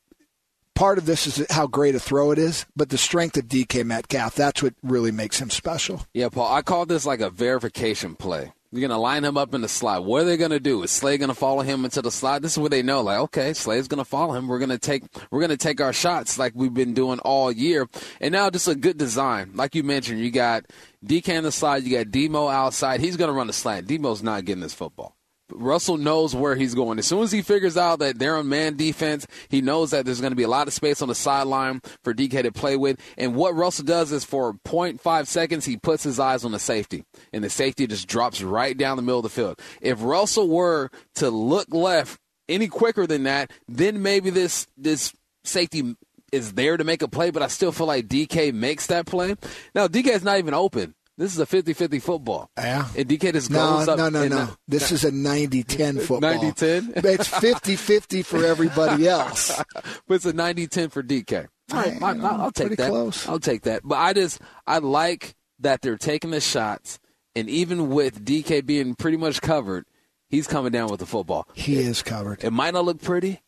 [0.74, 3.84] part of this is how great a throw it is, but the strength of DK
[3.84, 6.06] Metcalf that's what really makes him special.
[6.14, 8.52] Yeah, Paul, I call this like a verification play.
[8.70, 10.00] You're going to line him up in the slide.
[10.00, 10.82] What are they going to do?
[10.82, 12.42] Is Slay going to follow him into the slide?
[12.42, 14.46] This is where they know, like, okay, Slay's going to follow him.
[14.46, 17.50] We're going to take, we're going to take our shots like we've been doing all
[17.50, 17.88] year.
[18.20, 19.52] And now just a good design.
[19.54, 20.66] Like you mentioned, you got
[21.04, 23.00] DK on the side, you got Demo outside.
[23.00, 23.86] He's going to run the slant.
[23.86, 25.17] Demo's not getting this football.
[25.52, 26.98] Russell knows where he's going.
[26.98, 30.20] As soon as he figures out that they're on man defense, he knows that there's
[30.20, 33.00] going to be a lot of space on the sideline for DK to play with.
[33.16, 37.04] And what Russell does is for 0.5 seconds, he puts his eyes on the safety,
[37.32, 39.60] and the safety just drops right down the middle of the field.
[39.80, 45.12] If Russell were to look left any quicker than that, then maybe this this
[45.44, 45.96] safety
[46.32, 47.30] is there to make a play.
[47.30, 49.34] But I still feel like DK makes that play.
[49.74, 50.94] Now DK is not even open.
[51.18, 52.48] This is a 50-50 football.
[52.56, 52.86] Yeah.
[52.96, 53.98] And DK just No, goes up.
[53.98, 54.38] no, no, no.
[54.38, 56.20] uh, This is a 90-10 football.
[56.32, 57.04] 90-10?
[57.04, 59.54] It's 50-50 for everybody else.
[60.06, 61.48] but it's a 90-10 for DK.
[61.72, 62.88] All right, I, will I'll take Pretty that.
[62.90, 63.28] close.
[63.28, 63.82] I'll take that.
[63.84, 66.98] But I just I like that they're taking the shots,
[67.34, 69.84] and even with DK being pretty much covered,
[70.30, 71.46] he's coming down with the football.
[71.52, 72.42] He is covered.
[72.42, 73.42] It might not look pretty,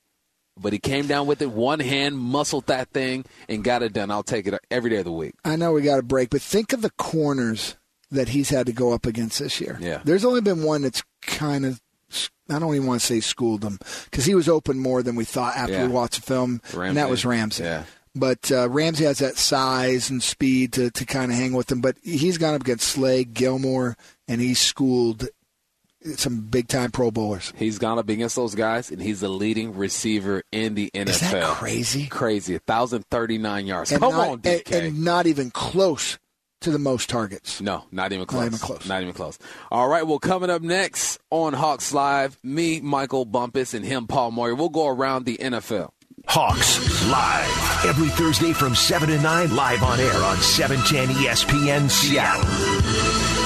[0.61, 4.11] but he came down with it one hand, muscled that thing, and got it done.
[4.11, 5.35] I'll take it every day of the week.
[5.45, 7.77] I know we got a break, but think of the corners
[8.11, 9.79] that he's had to go up against this year.
[9.81, 10.01] Yeah.
[10.05, 11.81] There's only been one that's kind of,
[12.49, 15.25] I don't even want to say schooled him because he was open more than we
[15.25, 15.87] thought after Yeah.
[15.87, 17.63] we watched the film, and that was Ramsey.
[17.65, 17.85] Yeah.
[18.13, 21.81] But uh, Ramsey has that size and speed to, to kind of hang with him.
[21.81, 23.97] But he's gone up against Slay, Gilmore,
[24.27, 25.29] and he's schooled
[26.17, 27.53] some big time Pro Bowlers.
[27.57, 31.09] He's gone up against those guys, and he's the leading receiver in the NFL.
[31.09, 32.07] Is that crazy?
[32.07, 32.55] Crazy.
[32.55, 33.93] 1,039 yards.
[33.93, 34.73] And Come not, on, DK.
[34.73, 36.19] And, and not even close
[36.63, 37.61] to the most targets.
[37.61, 38.41] No, not even close.
[38.41, 38.89] Not even close.
[38.89, 39.39] Not even close.
[39.71, 44.31] All right, well, coming up next on Hawks Live, me, Michael Bumpus, and him, Paul
[44.31, 45.91] Moyer, we'll go around the NFL.
[46.27, 51.91] Hawks live every Thursday from 7 to 9 live on air on E 710 ESPN
[51.91, 53.40] Seattle.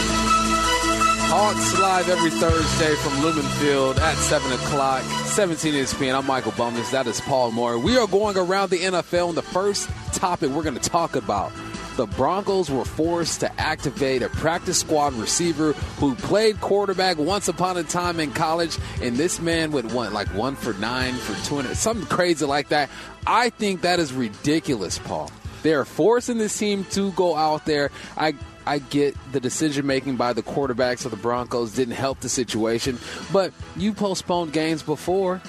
[1.36, 6.16] Hawks Live every Thursday from Lumen Field at 7 o'clock, 17 ESPN.
[6.16, 6.92] I'm Michael Bumpus.
[6.92, 7.76] That is Paul Moyer.
[7.76, 11.50] We are going around the NFL, and the first topic we're going to talk about
[11.96, 17.78] the Broncos were forced to activate a practice squad receiver who played quarterback once upon
[17.78, 21.76] a time in college, and this man went one like one for nine for 200,
[21.76, 22.88] something crazy like that.
[23.26, 25.32] I think that is ridiculous, Paul.
[25.64, 27.90] They're forcing this team to go out there.
[28.16, 28.34] I
[28.66, 32.98] I get the decision making by the quarterbacks of the Broncos didn't help the situation,
[33.32, 35.42] but you postponed games before.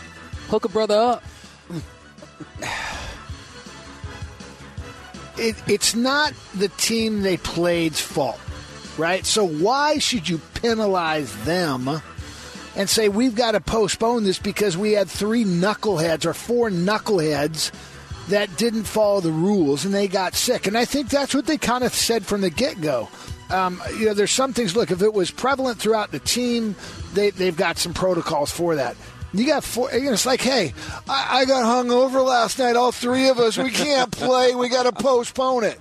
[0.47, 1.23] Hook a brother up.
[5.37, 8.39] it, it's not the team they played's fault,
[8.97, 9.25] right?
[9.25, 12.01] So why should you penalize them
[12.75, 17.71] and say we've got to postpone this because we had three knuckleheads or four knuckleheads
[18.29, 20.67] that didn't follow the rules and they got sick.
[20.67, 23.09] And I think that's what they kind of said from the get go.
[23.49, 24.75] Um, you know, there's some things.
[24.75, 26.75] Look, if it was prevalent throughout the team,
[27.13, 28.95] they they've got some protocols for that.
[29.33, 29.91] You got four.
[29.91, 30.73] You know, it's like, hey,
[31.07, 32.75] I, I got hung over last night.
[32.75, 34.55] All three of us, we can't play.
[34.55, 35.79] We got to postpone it.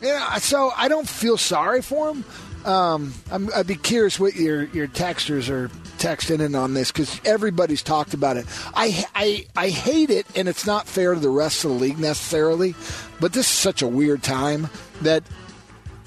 [0.00, 2.24] Yeah, so I don't feel sorry for him.
[2.64, 5.68] Um, I'm, I'd be curious what your your texters are
[6.02, 8.46] texting in and on this because everybody's talked about it.
[8.74, 11.98] I, I I hate it, and it's not fair to the rest of the league
[11.98, 12.74] necessarily.
[13.20, 14.68] But this is such a weird time
[15.02, 15.22] that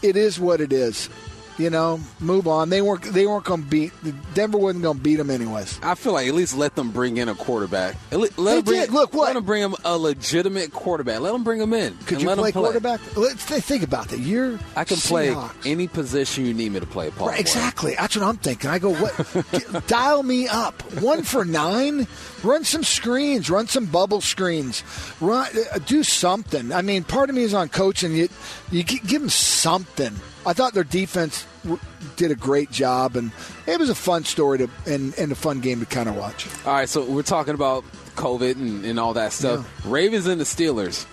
[0.02, 1.10] it is what it is.
[1.58, 2.70] You know, move on.
[2.70, 3.02] They weren't.
[3.04, 3.94] They weren't going to beat.
[4.34, 5.80] Denver wasn't going to beat them anyways.
[5.82, 7.96] I feel like at least let them bring in a quarterback.
[8.12, 8.90] Let, let They bring, did.
[8.92, 11.22] Look, what- Let them bring him a legitimate quarterback.
[11.22, 11.96] Let them bring him in.
[12.08, 13.00] Could you let play him play quarterback?
[13.16, 14.20] Let's th- think about that.
[14.20, 15.34] You're I can play
[15.66, 17.30] any position you need me to play, Paul.
[17.30, 17.96] Right, exactly.
[17.96, 18.70] That's what I'm thinking.
[18.70, 19.16] I go, what?
[19.52, 20.82] Get- dial me up.
[21.02, 22.06] One for nine.
[22.44, 23.50] Run some screens.
[23.50, 24.84] Run some bubble screens.
[25.22, 25.48] Run.
[25.74, 26.74] Uh, do something.
[26.74, 28.14] I mean, part of me is on coaching.
[28.14, 28.28] You,
[28.72, 30.14] you give them something.
[30.46, 31.80] I thought their defense w-
[32.16, 33.32] did a great job, and
[33.68, 36.48] it was a fun story to and, and a fun game to kind of watch.
[36.66, 37.84] All right, so we're talking about
[38.16, 39.66] COVID and, and all that stuff.
[39.86, 41.06] Ravens and the Steelers.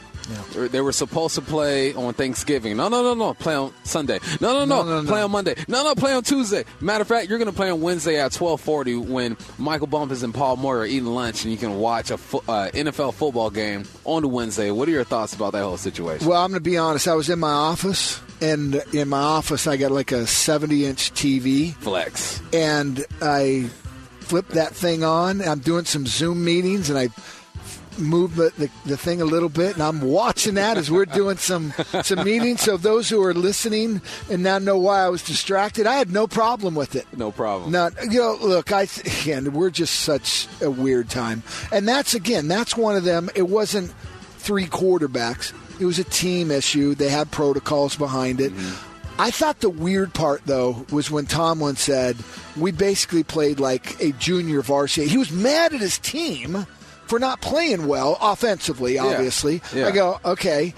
[0.54, 2.76] They- They were supposed to play on Thanksgiving.
[2.76, 3.34] No, no, no, no.
[3.34, 4.20] Play on Sunday.
[4.40, 4.82] No, no, no.
[4.82, 5.08] No, no, no.
[5.08, 5.56] Play on Monday.
[5.66, 5.94] No, no.
[5.96, 6.64] Play on Tuesday.
[6.80, 10.32] Matter of fact, you're going to play on Wednesday at 12:40 when Michael Bumpus and
[10.32, 13.82] Paul Moyer are eating lunch, and you can watch a fo- uh, NFL football game
[14.04, 14.70] on the Wednesday.
[14.70, 16.28] What are your thoughts about that whole situation?
[16.28, 17.08] Well, I'm going to be honest.
[17.08, 21.12] I was in my office, and in my office, I got like a 70 inch
[21.12, 21.74] TV.
[21.74, 22.42] Flex.
[22.52, 23.70] and I
[24.20, 25.40] flip that thing on.
[25.42, 27.08] I'm doing some Zoom meetings, and I
[27.98, 31.36] move the, the, the thing a little bit, and I'm watching that as we're doing
[31.36, 32.62] some some meetings.
[32.62, 34.00] So those who are listening
[34.30, 37.06] and now know why I was distracted, I had no problem with it.
[37.16, 37.70] No problem.
[37.70, 38.86] Not, you know, look, I
[39.28, 43.28] and we're just such a weird time, and that's again, that's one of them.
[43.34, 43.92] It wasn't
[44.38, 46.94] three quarterbacks; it was a team issue.
[46.94, 48.52] They had protocols behind it.
[48.52, 49.20] Mm-hmm.
[49.20, 52.16] I thought the weird part, though, was when Tomlin said
[52.56, 55.06] we basically played like a junior varsity.
[55.06, 56.66] He was mad at his team
[57.06, 58.98] for not playing well offensively.
[58.98, 59.86] Obviously, Yeah.
[59.88, 60.74] I go, okay,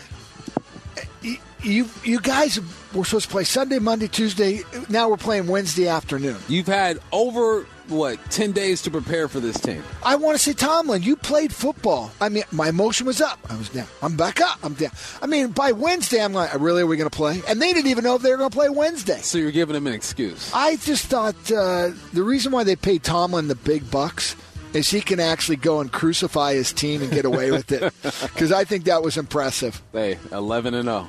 [1.63, 2.61] you you guys
[2.93, 4.63] were supposed to play Sunday, Monday, Tuesday.
[4.89, 6.37] Now we're playing Wednesday afternoon.
[6.49, 9.83] You've had over what 10 days to prepare for this team.
[10.03, 12.11] I want to say, Tomlin, you played football.
[12.21, 13.39] I mean, my emotion was up.
[13.49, 13.87] I was down.
[14.03, 14.59] I'm back up.
[14.63, 14.91] I'm down.
[15.23, 17.43] I mean, by Wednesday, I'm like, really, are we going to play?
[17.49, 19.19] And they didn't even know if they were going to play Wednesday.
[19.19, 20.51] So you're giving them an excuse.
[20.55, 24.37] I just thought uh, the reason why they paid Tomlin the big bucks
[24.75, 27.93] is he can actually go and crucify his team and get away with it.
[28.35, 29.81] Because I think that was impressive.
[29.93, 31.09] Hey, 11 and 0.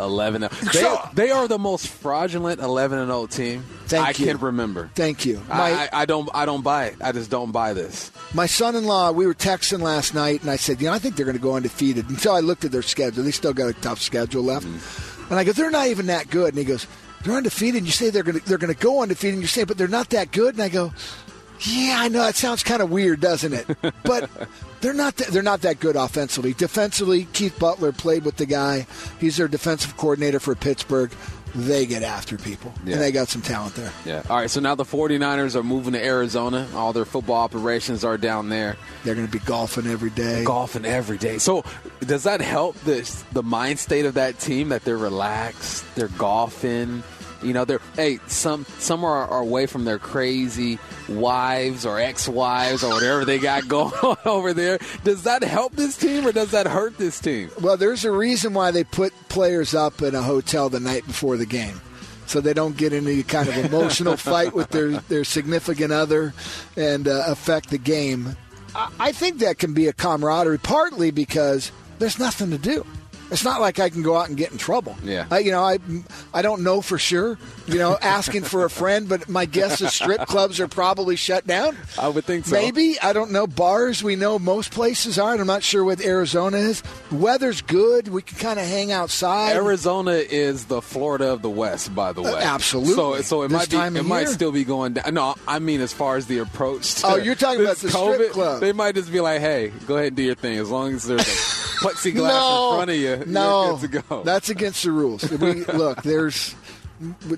[0.00, 1.10] 11 and 0.
[1.14, 4.26] They, they are the most fraudulent 11 and 0 team Thank I you.
[4.26, 4.90] can remember.
[4.94, 5.40] Thank you.
[5.50, 6.96] I, I, I don't I don't buy it.
[7.02, 8.10] I just don't buy this.
[8.32, 11.26] My son-in-law, we were texting last night, and I said, you know, I think they're
[11.26, 12.08] going to go undefeated.
[12.08, 14.66] Until I looked at their schedule, they still got a tough schedule left.
[14.66, 15.30] Mm.
[15.30, 16.48] And I go, they're not even that good.
[16.48, 16.86] And he goes,
[17.22, 17.76] they're undefeated.
[17.78, 19.34] And you say they're going to they're going to go undefeated.
[19.34, 20.54] And you say, but they're not that good.
[20.54, 20.92] And I go,
[21.66, 22.26] yeah, I know.
[22.28, 23.66] It sounds kind of weird, doesn't it?
[24.04, 24.28] But
[24.80, 26.52] they're not that, they're not that good offensively.
[26.52, 28.86] Defensively, Keith Butler played with the guy.
[29.18, 31.10] He's their defensive coordinator for Pittsburgh.
[31.54, 32.94] They get after people, Yeah.
[32.94, 33.92] and they got some talent there.
[34.04, 34.22] Yeah.
[34.28, 36.66] All right, so now the 49ers are moving to Arizona.
[36.74, 38.76] All their football operations are down there.
[39.04, 40.42] They're going to be golfing every day.
[40.44, 41.38] Golfing every day.
[41.38, 41.64] So
[42.00, 47.04] does that help the the mind state of that team that they're relaxed, they're golfing,
[47.40, 52.82] you know, they're hey, some some are, are away from their crazy wives or ex-wives
[52.82, 54.78] or whatever they got going on over there.
[55.02, 57.50] Does that help this team or does that hurt this team?
[57.60, 61.36] Well, there's a reason why they put players up in a hotel the night before
[61.36, 61.80] the game.
[62.26, 66.32] So they don't get any kind of emotional fight with their, their significant other
[66.76, 68.36] and uh, affect the game.
[68.74, 72.86] I, I think that can be a camaraderie, partly because there's nothing to do.
[73.30, 74.96] It's not like I can go out and get in trouble.
[75.02, 75.26] Yeah.
[75.30, 75.78] I, you know, I
[76.32, 77.38] I don't know for sure.
[77.66, 81.46] You know, asking for a friend, but my guess is strip clubs are probably shut
[81.46, 81.76] down.
[81.98, 82.54] I would think so.
[82.54, 83.46] Maybe I don't know.
[83.46, 85.32] Bars we know most places are.
[85.32, 86.82] and I'm not sure what Arizona is.
[87.10, 88.08] Weather's good.
[88.08, 89.56] We can kind of hang outside.
[89.56, 92.30] Arizona is the Florida of the West, by the way.
[92.32, 92.94] Uh, absolutely.
[92.94, 94.32] So, so it This might be, it might year?
[94.32, 95.14] still be going down.
[95.14, 96.96] No, I mean as far as the approach.
[96.96, 98.60] To Oh, you're talking about the strip club.
[98.60, 100.58] They might just be like, "Hey, go ahead and do your thing.
[100.58, 104.48] As long as there's a plexiglass no, in front of you, no, to go." that's
[104.48, 105.28] against the rules.
[105.30, 106.54] We, look, there's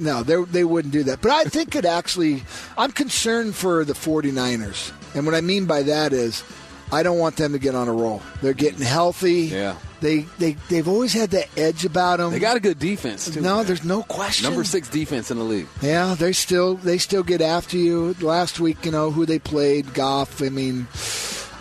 [0.01, 1.21] no, they, they wouldn't do that.
[1.21, 2.43] But I think it actually,
[2.77, 4.93] I'm concerned for the 49ers.
[5.15, 6.45] And what I mean by that is,
[6.93, 8.23] I don't want them to get on a roll.
[8.43, 9.43] They're getting healthy.
[9.43, 9.77] Yeah.
[10.01, 12.31] They, they, they've always had that edge about them.
[12.31, 13.41] they got a good defense too.
[13.41, 13.67] no, man.
[13.67, 14.45] there's no question.
[14.45, 15.67] number six defense in the league.
[15.81, 18.15] Yeah, they still they still get after you.
[18.21, 20.43] Last week, you know who they played, Goff.
[20.43, 20.87] I mean,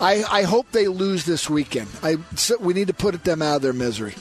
[0.00, 1.88] I, I hope they lose this weekend.
[2.02, 4.14] I so we need to put them out of their misery.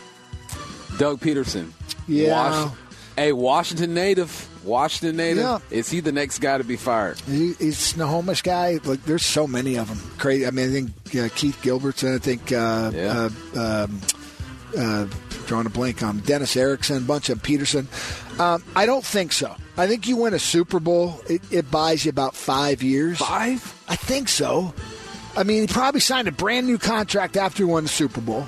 [0.97, 1.71] Doug Pederson.
[2.07, 2.71] Yeah.
[3.17, 4.49] hey, Washington native.
[4.63, 5.43] Washington native.
[5.43, 5.59] Yeah.
[5.69, 7.19] Is he the next guy to be fired?
[7.21, 8.79] He, he's Snohomish guy.
[8.83, 9.99] Like, there's so many of them.
[10.17, 10.47] Crazy.
[10.47, 10.91] I mean, I think
[11.25, 12.15] uh, Keith Gilbertson.
[12.15, 13.29] I think uh, Yeah.
[13.55, 14.01] uh, um,
[14.77, 15.07] uh,
[15.45, 17.88] drawing a blank on Dennis Erickson, a bunch of Peterson.
[18.39, 19.55] Um, I don't think so.
[19.77, 23.19] I think you win a Super Bowl, it, it buys you about five years.
[23.19, 23.61] Five?
[23.88, 24.73] I think so.
[25.37, 28.45] I mean, he probably signed a brand new contract after he won the Super Bowl.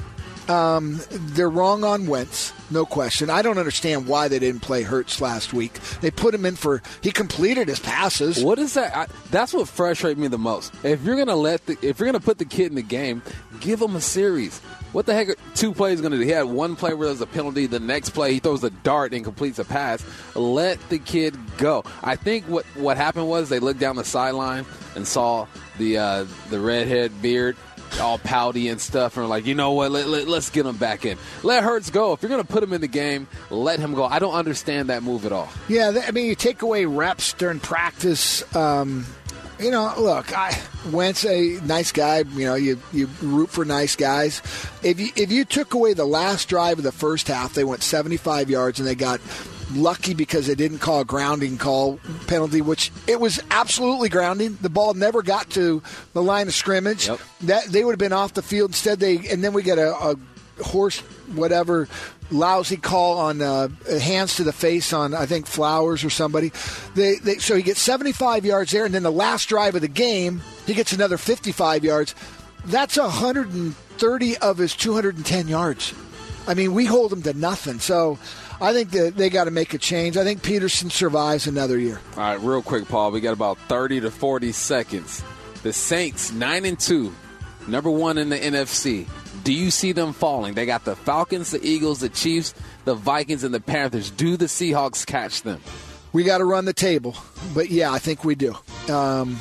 [0.50, 3.30] Um, they're wrong on Wentz, no question.
[3.30, 5.74] I don't understand why they didn't play Hurts last week.
[6.02, 8.44] They put him in for he completed his passes.
[8.44, 8.96] What is that?
[8.96, 10.74] I, that's what frustrates me the most.
[10.84, 13.22] If you're gonna let the, if you're gonna put the kid in the game,
[13.60, 14.62] give him a series.
[14.94, 16.24] What the heck are two plays going to do?
[16.24, 17.66] He had one play where there's a penalty.
[17.66, 20.04] The next play, he throws a dart and completes a pass.
[20.34, 21.84] Let the kid go.
[22.02, 25.46] I think what, what happened was they looked down the sideline and saw
[25.78, 27.58] the uh, the redhead beard
[28.02, 31.06] all pouty and stuff and like, you know what, let, let, let's get him back
[31.06, 31.18] in.
[31.44, 32.14] Let Hurts go.
[32.14, 34.06] If you're going to put him in the game, let him go.
[34.06, 35.50] I don't understand that move at all.
[35.68, 38.44] Yeah, I mean, you take away reps during practice.
[38.56, 39.06] Um,
[39.60, 40.58] you know, look, I
[40.92, 42.20] Wentz a nice guy.
[42.20, 44.42] You know, you you root for nice guys.
[44.84, 47.82] If you if you took away the last drive of the first half, they went
[47.82, 49.20] 75 yards and they got
[49.74, 54.58] lucky because they didn't call a grounding call penalty, which it was absolutely grounding.
[54.62, 55.82] The ball never got to
[56.14, 57.08] the line of scrimmage.
[57.08, 57.20] Yep.
[57.42, 58.72] That they would have been off the field.
[58.72, 60.16] Instead, they and then we get a, a
[60.64, 61.00] horse
[61.34, 61.88] whatever
[62.30, 66.52] lousy call on uh, hands to the face on I think Flowers or somebody.
[66.96, 69.88] They, they so he gets 75 yards there, and then the last drive of the
[69.88, 72.16] game he gets another 55 yards.
[72.66, 75.94] That's 130 of his 210 yards.
[76.48, 77.80] I mean, we hold him to nothing.
[77.80, 78.20] So
[78.60, 80.18] I think that they got to make a change.
[80.18, 82.00] I think Pederson survives another year.
[82.16, 83.12] All right, real quick, Paul.
[83.12, 85.24] We got about 30 to 40 seconds.
[85.64, 87.14] The Saints, 9 and 2,
[87.68, 89.08] number one in the NFC.
[89.44, 90.56] Do you see them falling?
[90.56, 92.54] They got the Falcons, the Eagles, the Chiefs,
[92.86, 94.10] the Vikings, and the Panthers.
[94.12, 95.62] Do the Seahawks catch them?
[96.14, 97.16] We got to run the table,
[97.54, 98.56] but yeah, I think we do.
[98.90, 99.38] Um,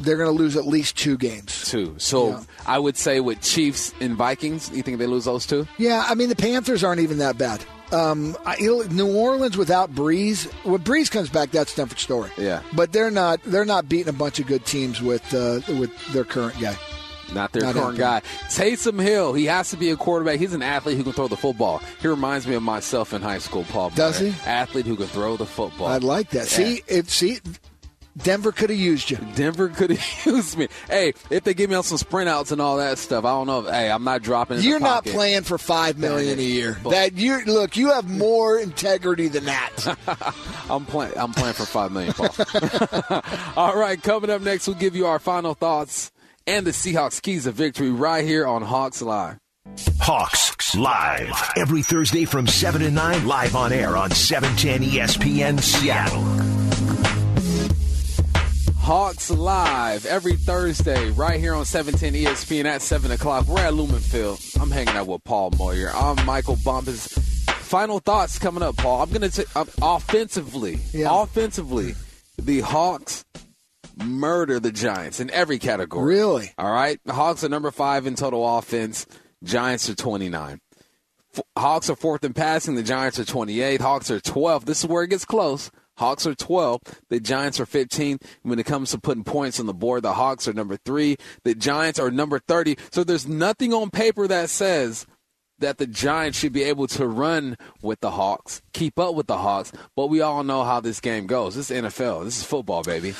[0.00, 1.68] they're going to lose at least two games.
[1.68, 1.94] Two.
[1.98, 2.42] So Yeah.
[2.66, 5.66] I would say with Chiefs and Vikings, you think they lose those two?
[5.78, 7.64] Yeah, I mean the Panthers aren't even that bad.
[7.92, 12.30] Um, I, New Orleans without Brees, when Brees comes back, that's a different story.
[12.36, 12.62] Yeah.
[12.74, 13.42] but they're not.
[13.44, 16.76] They're not beating a bunch of good teams with uh, with their current guy.
[17.34, 18.22] Not their Not current guy.
[18.48, 20.38] Taysom Hill, he has to be a quarterback.
[20.38, 21.82] He's an athlete who can throw the football.
[22.00, 23.90] He reminds me of myself in high school, Paul.
[23.90, 24.30] Does Meyer.
[24.32, 24.40] he?
[24.48, 25.88] Athlete who can throw the football.
[25.88, 26.46] I'd like that.
[26.46, 27.40] See, if see,
[28.22, 29.18] Denver could have used you.
[29.34, 30.68] Denver could have used me.
[30.88, 33.46] Hey, if they give me on some sprint outs and all that stuff, I don't
[33.46, 33.60] know.
[33.66, 34.58] If, hey, I'm not dropping.
[34.58, 35.12] in You're not pocket.
[35.14, 36.76] playing for five million a year.
[36.82, 39.96] But- That you look, you have more integrity than that.
[40.70, 41.12] I'm playing.
[41.16, 42.28] I'm playing for five million, Paul.
[43.56, 46.10] all right, coming up next, we'll give you our final thoughts
[46.46, 49.38] and the Seahawks keys of victory right here on Hawks Live.
[50.00, 51.30] Hawks Live.
[51.56, 56.22] Every Thursday from 7 to 9, live on air on E 710 ESPN Seattle.
[58.88, 63.46] Hawks Live every Thursday right here on 710 ESPN at 7 o'clock.
[63.46, 64.40] We're at Lumen Field.
[64.58, 65.90] I'm hanging out with Paul Moyer.
[65.94, 67.06] I'm Michael Bumpus.
[67.08, 69.02] Final thoughts coming up, Paul.
[69.02, 71.08] I'm going to uh, offensively, Yeah.
[71.22, 71.96] offensively,
[72.38, 73.26] the Hawks
[74.02, 76.14] murder the Giants in every category.
[76.16, 76.52] Really?
[76.56, 76.98] All right.
[77.04, 79.06] The Hawks are number five in total offense.
[79.44, 80.60] Giants are 29.
[81.36, 82.74] F- Hawks are fourth in passing.
[82.74, 83.82] The Giants are 28.
[83.82, 84.64] Hawks are 12.
[84.64, 85.70] This is where it gets close.
[85.98, 86.80] Hawks are 12.
[87.10, 88.18] The Giants are 15.
[88.42, 91.16] When it comes to putting points on the board, the Hawks are number three.
[91.44, 92.76] The Giants are number 30.
[92.90, 95.06] So there's nothing on paper that says
[95.58, 99.38] that the Giants should be able to run with the Hawks, keep up with the
[99.38, 99.72] Hawks.
[99.96, 101.56] But we all know how this game goes.
[101.56, 102.24] This is NFL.
[102.24, 103.14] This is football, baby.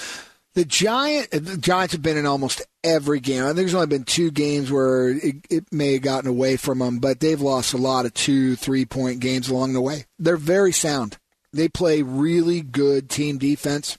[0.55, 3.43] The Giant, the Giants have been in almost every game.
[3.43, 6.79] I think there's only been two games where it, it may have gotten away from
[6.79, 10.07] them, but they've lost a lot of two, three point games along the way.
[10.19, 11.19] They're very sound.
[11.53, 13.99] They play really good team defense.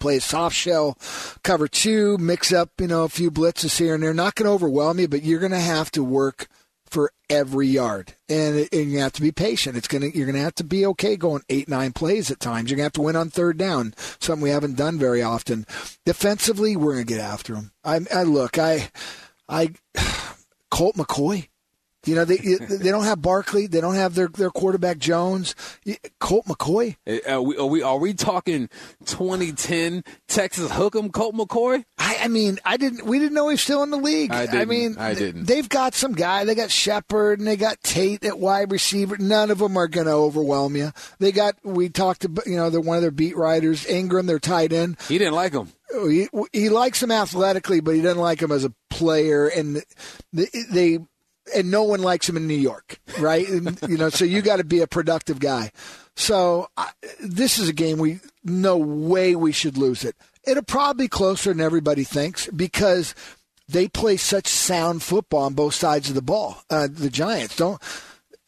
[0.00, 0.96] Play a soft shell,
[1.44, 4.14] cover two, mix up you know a few blitzes here and there.
[4.14, 6.48] Not going to overwhelm you, but you're going to have to work
[6.92, 9.78] for every yard, and, and you have to be patient.
[9.78, 12.70] It's gonna you're gonna have to be okay going eight nine plays at times.
[12.70, 15.64] You're gonna have to win on third down, something we haven't done very often.
[16.04, 17.72] Defensively, we're gonna get after them.
[17.82, 18.90] I, I look, I,
[19.48, 19.72] I,
[20.70, 21.48] Colt McCoy.
[22.04, 23.68] You know they they don't have Barkley.
[23.68, 25.54] They don't have their their quarterback Jones.
[26.18, 26.96] Colt McCoy.
[27.06, 28.68] Are uh, we, are we, are we talking
[29.04, 31.84] 2010 Texas Hook'em Colt McCoy?
[31.98, 33.04] I, I mean, I didn't.
[33.04, 34.32] We didn't know he was still in the league.
[34.32, 34.68] I didn't.
[34.68, 35.44] mean, I didn't.
[35.44, 36.44] They've got some guy.
[36.44, 39.16] They got Shepard and they got Tate at wide receiver.
[39.18, 40.90] None of them are going to overwhelm you.
[41.20, 41.54] They got.
[41.62, 42.46] We talked about.
[42.46, 44.96] You know, they're one of their beat writers, Engram, their tight end.
[45.08, 45.68] He didn't like him.
[46.08, 49.46] he, he likes him athletically, but he doesn't like him as a player.
[49.46, 49.82] And
[50.32, 50.98] they, they
[51.54, 53.48] and no one likes him in New York, right?
[53.48, 55.70] and, you know, so you got to be a productive guy.
[56.16, 56.90] So I,
[57.20, 60.16] this is a game we no way we should lose it.
[60.44, 63.14] It'll probably be closer than everybody thinks because
[63.68, 66.62] they play such sound football on both sides of the ball.
[66.68, 67.80] Uh, the Giants don't.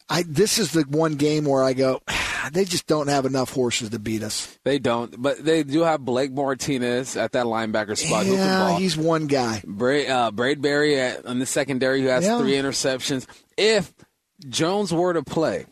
[0.09, 2.01] I this is the one game where I go,
[2.51, 4.57] they just don't have enough horses to beat us.
[4.63, 8.25] They don't, but they do have Blake Martinez at that linebacker spot.
[8.25, 8.77] Yeah, ball.
[8.77, 9.61] he's one guy.
[9.65, 12.39] Braid, uh, Bradberry at, on the secondary who has Yeah.
[12.39, 13.25] three interceptions.
[13.57, 13.93] If
[14.47, 15.65] Jones were to play,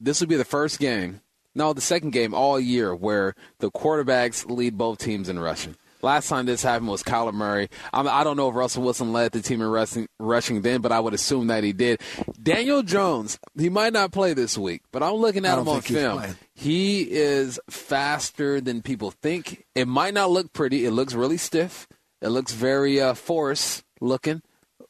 [0.00, 1.20] this would be the first game,
[1.54, 5.76] no, the second game all year where the quarterbacks lead both teams in rushing.
[6.04, 7.70] Last time this happened was Kyler Murray.
[7.90, 10.92] I'm, I don't know if Russell Wilson led the team in rushing, rushing then, but
[10.92, 12.02] I would assume that he did.
[12.42, 16.22] Daniel Jones, he might not play this week, but I'm looking at him on film.
[16.54, 19.64] He is faster than people think.
[19.74, 20.84] It might not look pretty.
[20.84, 21.88] It looks really stiff.
[22.20, 24.42] It looks very uh, force looking,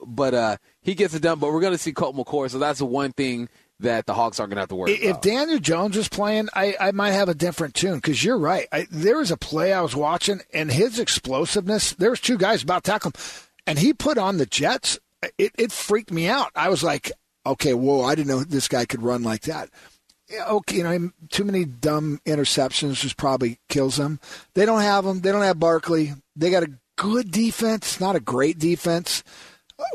[0.05, 1.39] but uh, he gets it done.
[1.39, 3.49] But we're going to see Colt McCoy, so that's the one thing
[3.81, 5.23] that the Hawks aren't going to have to worry If about.
[5.23, 8.69] Daniel Jones was playing, I, I might have a different tune because you're right.
[8.73, 11.93] I, there was a play I was watching, and his explosiveness.
[11.93, 13.21] There was two guys about to tackle him,
[13.67, 14.99] and he put on the Jets.
[15.39, 16.51] It, it freaked me out.
[16.55, 17.11] I was like,
[17.47, 18.03] okay, whoa!
[18.03, 19.71] I didn't know this guy could run like that.
[20.49, 24.21] Okay, you know, too many dumb interceptions just probably kills them.
[24.55, 25.21] They don't have them.
[25.21, 26.15] They don't have Barkley.
[26.37, 29.23] They got a good defense, not a great defense.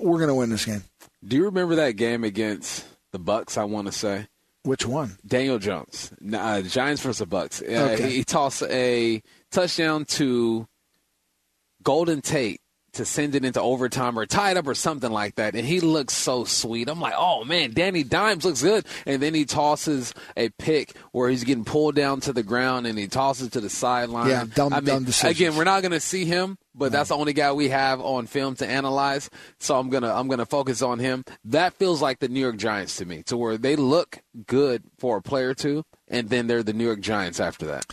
[0.02, 0.84] We're going to win this game.
[1.26, 3.58] Do you remember that game against the Bucks?
[3.58, 4.28] I want to say
[4.64, 5.18] Which one?
[5.26, 7.62] Daniel Jones, uh, Giants versus the Bucks.
[7.62, 8.10] Uh, Okay.
[8.10, 10.68] he, he tossed a touchdown to
[11.84, 12.62] Golden Tate
[12.94, 15.80] to send it into overtime or tie it up or something like that, and he
[15.80, 16.90] looks so sweet.
[16.90, 21.30] I'm like, oh man, Danny Dimes looks good, and then he tosses a pick where
[21.30, 24.30] he's getting pulled down to the ground and he tosses to the sideline.
[24.30, 25.38] Yeah, dumb- I mean, dumb decisions.
[25.40, 28.28] Again, we're not going to see him, but that's the only guy we have on
[28.28, 29.30] film to analyze.
[29.60, 31.24] So I'm gonna I'm gonna focus on him.
[31.46, 35.18] That feels like the New York Giants to me, to where they look good for
[35.18, 37.86] a player or two, and then they're the New York Giants after that.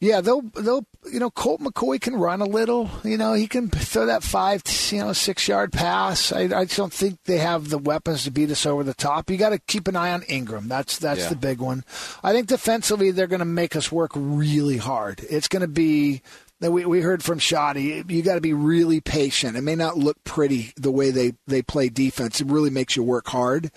[0.00, 2.90] Yeah, they'll they'll you know Colt McCoy can run a little.
[3.04, 6.30] You know he can throw that five you know six yard pass.
[6.32, 9.30] I, I just don't think they have the weapons to beat us over the top.
[9.30, 10.68] You got to keep an eye on Engram.
[10.68, 11.28] That's that's Yeah.
[11.30, 11.84] the big one.
[12.22, 15.24] I think defensively they're going to make us work really hard.
[15.30, 16.22] It's going to be.
[16.72, 18.04] We, we heard from Shoddy.
[18.08, 19.56] You got to be really patient.
[19.56, 22.40] It may not look pretty the way they, they play defense.
[22.40, 23.70] It really makes you work hard.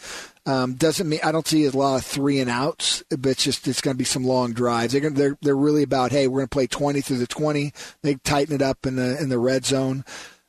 [0.46, 3.68] Um, doesn't mean I don't see a lot of three and outs, but it's just
[3.68, 4.94] it's going to be some long drives.
[4.94, 7.74] They're gonna, they're they're really about hey, we're going to play twenty through the twenty.
[8.02, 10.06] They tighten it up in the in the red zone.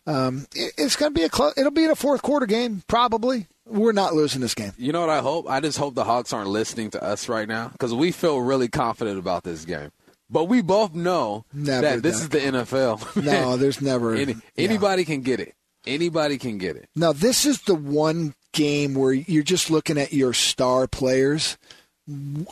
[0.07, 1.55] Um, it- it's going to be a close.
[1.57, 3.49] It'll be in a fourth quarter game probably.
[3.67, 4.73] We're not losing this game.
[4.79, 5.47] You know what I hope?
[5.51, 8.69] I just hope the Hawks aren't listening to us right now because we feel really
[8.69, 9.91] confident about this game.
[10.31, 13.23] But we both know Never, that this is the NFL.
[13.23, 14.39] No, there's never Any, yeah.
[14.65, 15.55] anybody can get it.
[15.87, 16.89] Anybody can get it.
[16.95, 21.57] Now, this is the one game where you're just looking at your star players.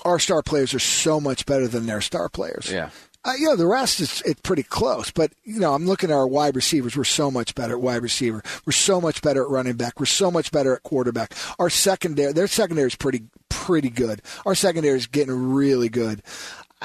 [0.05, 2.71] Our star players are so much better than their star players.
[2.71, 2.91] Yeah.
[3.25, 5.11] Uh, you know, the rest is it's pretty close.
[5.11, 6.97] But, you know, I'm looking at our wide receivers.
[6.97, 8.43] We're so much better at wide receiver.
[8.65, 9.99] We're so much better at running back.
[9.99, 11.35] We're so much better at quarterback.
[11.59, 14.23] Our secondary, their secondary is pretty, pretty good.
[14.47, 16.23] Our secondary is getting really good.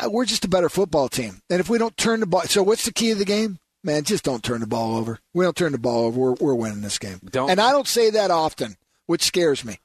[0.07, 1.41] We're just a better football team.
[1.49, 3.59] And if we don't turn the ball, so what's the key of the game?
[3.83, 5.19] Man, just don't turn the ball over.
[5.33, 6.19] We don't turn the ball over.
[6.19, 7.19] We're, we're winning this game.
[7.29, 8.75] Don't- and I don't say that often,
[9.07, 9.77] which scares me.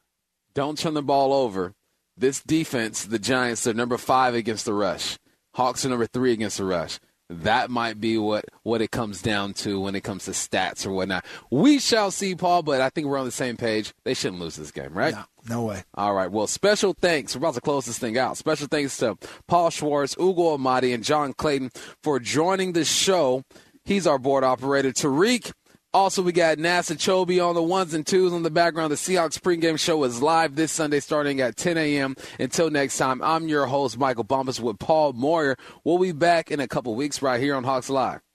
[0.54, 1.72] Don't turn the ball over.
[2.16, 5.18] This defense, the Giants, they're number five against the rush.
[5.54, 6.98] Hawks are number three against the rush.
[7.28, 10.92] That might be what, what it comes down to when it comes to stats or
[10.92, 11.24] whatnot.
[11.50, 13.92] We shall see, Paul, but I think we're on the same page.
[14.04, 15.14] They shouldn't lose this game, right?
[15.14, 15.84] No, no way.
[15.94, 16.30] All right.
[16.30, 17.34] Well, special thanks.
[17.34, 18.36] We're about to close this thing out.
[18.36, 19.16] Special thanks to
[19.48, 21.70] Paul Schwartz, Ugo Amadi, and John Clayton
[22.02, 23.42] for joining the show.
[23.84, 24.92] He's our board operator.
[24.92, 25.52] Tariq.
[25.94, 28.92] Also, we got NASA Chobe on the ones and twos on the background.
[28.92, 32.16] The Seahawks pregame show is live this Sunday starting at 10 a.m.
[32.38, 35.56] Until next time, I'm your host, Michael Bumpus with Paul Moyer.
[35.84, 38.25] We'll be back in a couple weeks right here on Hawks Live.